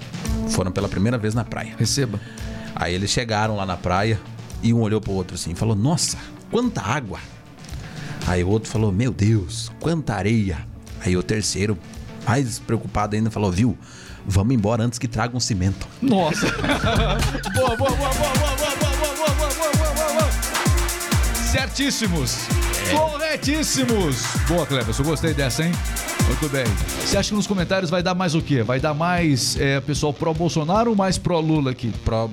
Foram 0.48 0.72
pela 0.72 0.88
primeira 0.88 1.16
vez 1.16 1.32
na 1.34 1.44
praia. 1.44 1.74
Receba. 1.78 2.20
Aí 2.74 2.94
eles 2.94 3.10
chegaram 3.10 3.54
lá 3.56 3.64
na 3.66 3.76
praia 3.76 4.18
e 4.62 4.72
um 4.74 4.80
olhou 4.80 5.00
pro 5.00 5.12
outro 5.12 5.34
assim 5.36 5.52
e 5.52 5.54
falou: 5.54 5.74
Nossa, 5.76 6.16
quanta 6.50 6.80
água! 6.80 7.18
Aí 8.26 8.42
o 8.44 8.48
outro 8.48 8.70
falou: 8.70 8.92
Meu 8.92 9.12
Deus, 9.12 9.70
quanta 9.80 10.14
areia! 10.14 10.66
Aí 11.04 11.16
o 11.16 11.22
terceiro, 11.22 11.78
mais 12.26 12.58
preocupado 12.58 13.16
ainda, 13.16 13.30
falou: 13.30 13.50
Viu, 13.50 13.78
Vamos 14.26 14.54
embora 14.54 14.82
antes 14.82 14.98
que 14.98 15.08
tragam 15.08 15.40
cimento. 15.40 15.86
Nossa. 16.00 16.46
boa, 17.54 17.76
boa, 17.76 17.76
boa, 17.76 17.96
boa, 17.96 18.12
boa, 18.14 18.56
boa, 18.56 18.56
boa, 18.56 18.96
boa, 18.96 19.14
boa, 19.16 19.34
boa, 19.34 19.54
boa, 19.54 19.72
boa, 19.72 19.94
boa, 19.94 20.12
boa. 20.12 20.30
Certíssimos. 21.50 22.46
Corretíssimos. 22.90 24.22
Boa, 24.46 24.66
Cleber, 24.66 24.94
eu 24.96 25.04
gostei 25.04 25.34
dessa, 25.34 25.64
hein? 25.64 25.72
Muito 26.26 26.48
bem. 26.48 26.64
Você 27.04 27.16
acha 27.16 27.30
que 27.30 27.34
nos 27.34 27.46
comentários 27.46 27.90
vai 27.90 28.02
dar 28.02 28.14
mais 28.14 28.34
o 28.34 28.42
quê? 28.42 28.62
Vai 28.62 28.78
dar 28.78 28.94
mais 28.94 29.56
é, 29.58 29.80
pessoal 29.80 30.12
pró-Bolsonaro 30.12 30.90
ou 30.90 30.96
mais 30.96 31.18
pró-Lula 31.18 31.72
aqui? 31.72 31.92
Pro 32.04 32.28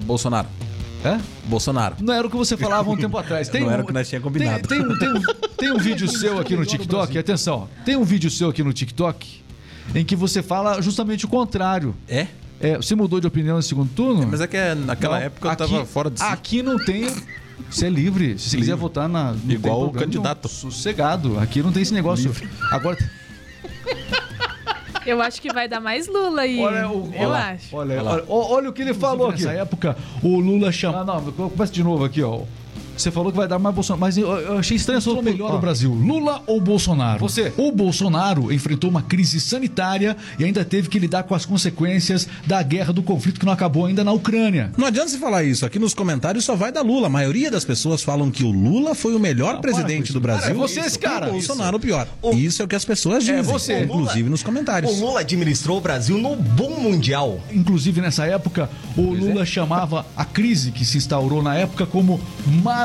Bolsonaro. 1.08 1.24
É? 1.46 1.48
Bolsonaro. 1.50 1.96
Não 2.02 2.14
era 2.14 2.28
o 2.28 2.30
que 2.30 2.36
você 2.38 2.58
falava 2.58 2.90
um 2.90 2.98
tempo 2.98 3.18
atrás. 3.20 3.50
Não 3.52 3.72
era 3.72 3.84
o 3.84 3.86
que 3.86 3.94
nós 3.94 4.08
tinha 4.10 4.20
combinado. 4.22 4.68
Tem, 4.68 4.80
tem, 4.80 4.88
um- 4.88 4.98
tem 4.98 5.10
um, 5.14 5.22
tem 5.58 5.72
um 5.72 5.78
vídeo 5.78 6.08
seu 6.10 6.40
aqui 6.40 6.56
no 6.56 6.66
TikTok, 6.66 7.18
atenção, 7.20 7.68
tem 7.86 7.96
um 7.96 8.04
vídeo 8.04 8.30
seu 8.30 8.50
aqui 8.50 8.64
no 8.64 8.74
TikTok 8.74 9.42
em 9.96 10.04
que 10.04 10.16
você 10.16 10.42
fala 10.44 10.82
justamente 10.82 11.26
o 11.26 11.28
contrário. 11.28 11.96
É? 12.08 12.28
É, 12.60 12.76
você 12.76 12.96
mudou 12.96 13.20
de 13.20 13.28
opinião 13.28 13.56
no 13.58 13.62
segundo 13.64 13.90
turno? 13.94 14.28
Mas 14.30 14.42
é 14.42 14.48
que 14.48 14.58
naquela 14.76 15.20
Não, 15.20 15.26
época 15.28 15.48
eu 15.48 15.52
aqui- 15.52 15.58
tava 15.60 15.86
fora 15.86 16.10
de 16.10 16.20
si. 16.20 16.26
Aqui 16.26 16.64
não 16.64 16.78
tem. 16.84 17.08
Você 17.70 17.86
é 17.86 17.90
livre. 17.90 18.38
Se 18.40 18.50
você 18.50 18.58
quiser 18.58 18.76
votar 18.76 19.08
na. 19.08 19.34
tem 19.34 19.56
Igual 19.56 19.86
o 19.88 19.92
candidato. 19.92 20.46
não. 20.46 20.50
Sossegado. 20.52 21.40
Aqui 21.40 21.62
não 21.62 21.72
tem 21.72 21.82
esse 21.84 21.94
negócio. 21.94 22.32
Agora. 22.72 22.98
Eu 25.08 25.22
acho 25.22 25.42
que 25.42 25.54
vai 25.54 25.70
dar 25.70 25.80
mais 25.80 26.06
Lula 26.08 26.42
aí. 26.42 26.60
Olha, 26.60 26.90
o, 26.90 27.10
eu 27.16 27.30
olha, 27.30 27.40
acho. 27.40 27.76
Olha, 27.76 28.04
olha, 28.04 28.24
olha 28.28 28.70
o 28.70 28.74
que 28.74 28.82
ele 28.82 28.94
falou 28.94 29.30
aqui. 29.30 29.46
Nessa 29.46 29.58
época, 29.58 29.96
o 30.22 30.38
Lula 30.38 30.70
chamou. 30.70 31.06
Não, 31.06 31.22
não, 31.22 31.50
começa 31.50 31.72
de 31.72 31.82
novo 31.82 32.04
aqui, 32.04 32.22
ó. 32.22 32.42
Você 32.98 33.12
falou 33.12 33.32
que 33.32 33.38
vai 33.38 33.48
dar 33.48 33.60
mais 33.60 33.74
Bolsonaro, 33.74 34.02
mas 34.02 34.18
eu, 34.18 34.28
eu 34.28 34.58
achei 34.58 34.76
estranho. 34.76 35.02
Sou 35.02 35.22
melhor 35.22 35.54
no 35.54 35.60
Brasil, 35.60 35.94
Lula 35.94 36.42
ou 36.48 36.60
Bolsonaro? 36.60 37.20
Você. 37.20 37.54
O 37.58 37.72
Bolsonaro 37.72 38.52
enfrentou 38.52 38.90
uma 38.90 39.02
crise 39.02 39.40
sanitária 39.40 40.18
e 40.40 40.44
ainda 40.44 40.66
teve 40.66 40.90
que 40.90 40.98
lidar 41.00 41.24
com 41.24 41.36
as 41.36 41.46
consequências 41.46 42.28
da 42.46 42.62
guerra 42.64 42.92
do 42.92 43.04
conflito 43.04 43.40
que 43.40 43.46
não 43.46 43.54
acabou 43.54 43.86
ainda 43.86 44.04
na 44.04 44.12
Ucrânia. 44.12 44.72
Não 44.78 44.88
adianta 44.88 45.10
você 45.10 45.18
falar 45.18 45.44
isso. 45.44 45.66
Aqui 45.66 45.80
nos 45.80 45.94
comentários 45.94 46.44
só 46.44 46.56
vai 46.56 46.72
dar 46.72 46.82
Lula. 46.82 47.08
A 47.08 47.10
maioria 47.10 47.52
das 47.52 47.64
pessoas 47.64 48.02
falam 48.02 48.32
que 48.32 48.44
o 48.44 48.52
Lula 48.52 48.96
foi 48.96 49.16
o 49.16 49.20
melhor 49.20 49.62
presidente 49.62 50.12
do 50.12 50.20
Brasil. 50.20 50.42
Cara, 50.44 50.54
é 50.54 50.58
você 50.58 50.80
esse 50.80 51.00
cara. 51.00 51.28
E 51.28 51.30
o 51.30 51.34
Bolsonaro 51.34 51.78
o 51.78 51.80
pior. 51.80 52.08
Isso 52.34 52.62
é 52.62 52.66
o 52.66 52.68
que 52.68 52.76
as 52.76 52.86
pessoas 52.86 53.24
dizem. 53.24 53.42
você. 53.42 53.84
Inclusive 53.84 54.30
nos 54.30 54.44
comentários. 54.44 54.92
O 54.92 55.06
Lula 55.06 55.22
administrou 55.22 55.78
o 55.78 55.82
Brasil 55.82 56.18
no 56.18 56.36
bom 56.36 56.80
mundial. 56.80 57.40
Inclusive, 57.52 58.02
nessa 58.02 58.26
época, 58.26 58.70
o 58.96 59.02
Lula 59.02 59.46
chamava 59.46 60.06
a 60.16 60.26
crise 60.26 60.72
que 60.72 60.84
se 60.84 60.98
instaurou 60.98 61.42
na 61.42 61.56
época 61.56 61.86
como 61.86 62.20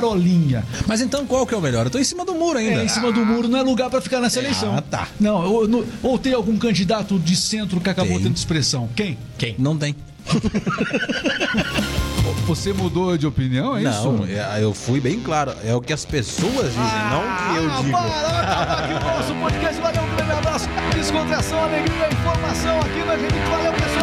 marolinha. 0.02 0.64
Mas 0.86 1.00
então 1.00 1.24
qual 1.26 1.46
que 1.46 1.54
é 1.54 1.56
o 1.56 1.60
melhor? 1.60 1.86
Eu 1.86 1.90
tô 1.90 1.98
em 1.98 2.04
cima 2.04 2.24
do 2.24 2.34
muro 2.34 2.58
ainda. 2.58 2.80
É, 2.80 2.84
em 2.84 2.88
cima 2.88 3.12
do 3.12 3.24
muro 3.24 3.46
não 3.48 3.58
é 3.58 3.62
lugar 3.62 3.88
pra 3.88 4.00
ficar 4.00 4.20
nessa 4.20 4.38
eleição. 4.40 4.74
Ah, 4.76 4.82
tá. 4.82 5.06
Não, 5.20 5.36
ou, 5.46 5.68
no- 5.68 5.86
ou 6.02 6.18
tem 6.18 6.32
algum 6.34 6.56
candidato 6.58 7.18
de 7.18 7.36
centro 7.36 7.80
que 7.80 7.88
acabou 7.88 8.14
Tem. 8.14 8.24
tendo 8.24 8.36
expressão? 8.36 8.88
Quem? 8.96 9.16
Quem? 9.38 9.54
Não 9.58 9.76
tem. 9.76 9.94
Você 12.46 12.72
mudou 12.72 13.16
de 13.16 13.26
opinião, 13.26 13.76
é 13.76 13.82
isso? 13.84 14.10
Não, 14.12 14.24
é- 14.26 14.58
eu 14.62 14.74
fui 14.74 15.00
bem 15.00 15.20
claro. 15.20 15.54
É 15.64 15.74
o 15.74 15.80
que 15.80 15.92
as 15.92 16.04
pessoas 16.04 16.66
dizem, 16.66 17.04
não 17.10 17.20
o 17.20 17.22
que 17.22 17.56
eu 17.56 17.70
Ah, 17.70 17.76
digo. 17.82 17.92
para, 17.92 18.72
aqui 18.74 18.92
o 18.92 19.00
nosso 19.16 19.34
podcast. 19.34 19.80
Valeu, 19.80 20.02
um 20.02 20.16
grande 20.16 20.32
abraço. 20.32 20.68
Descontração, 20.94 21.62
alegria, 21.64 22.08
informação 22.12 22.80
aqui 22.80 22.98
na 23.06 23.16
gente. 23.16 23.34
Valeu, 23.48 23.72
pessoal. 23.72 24.01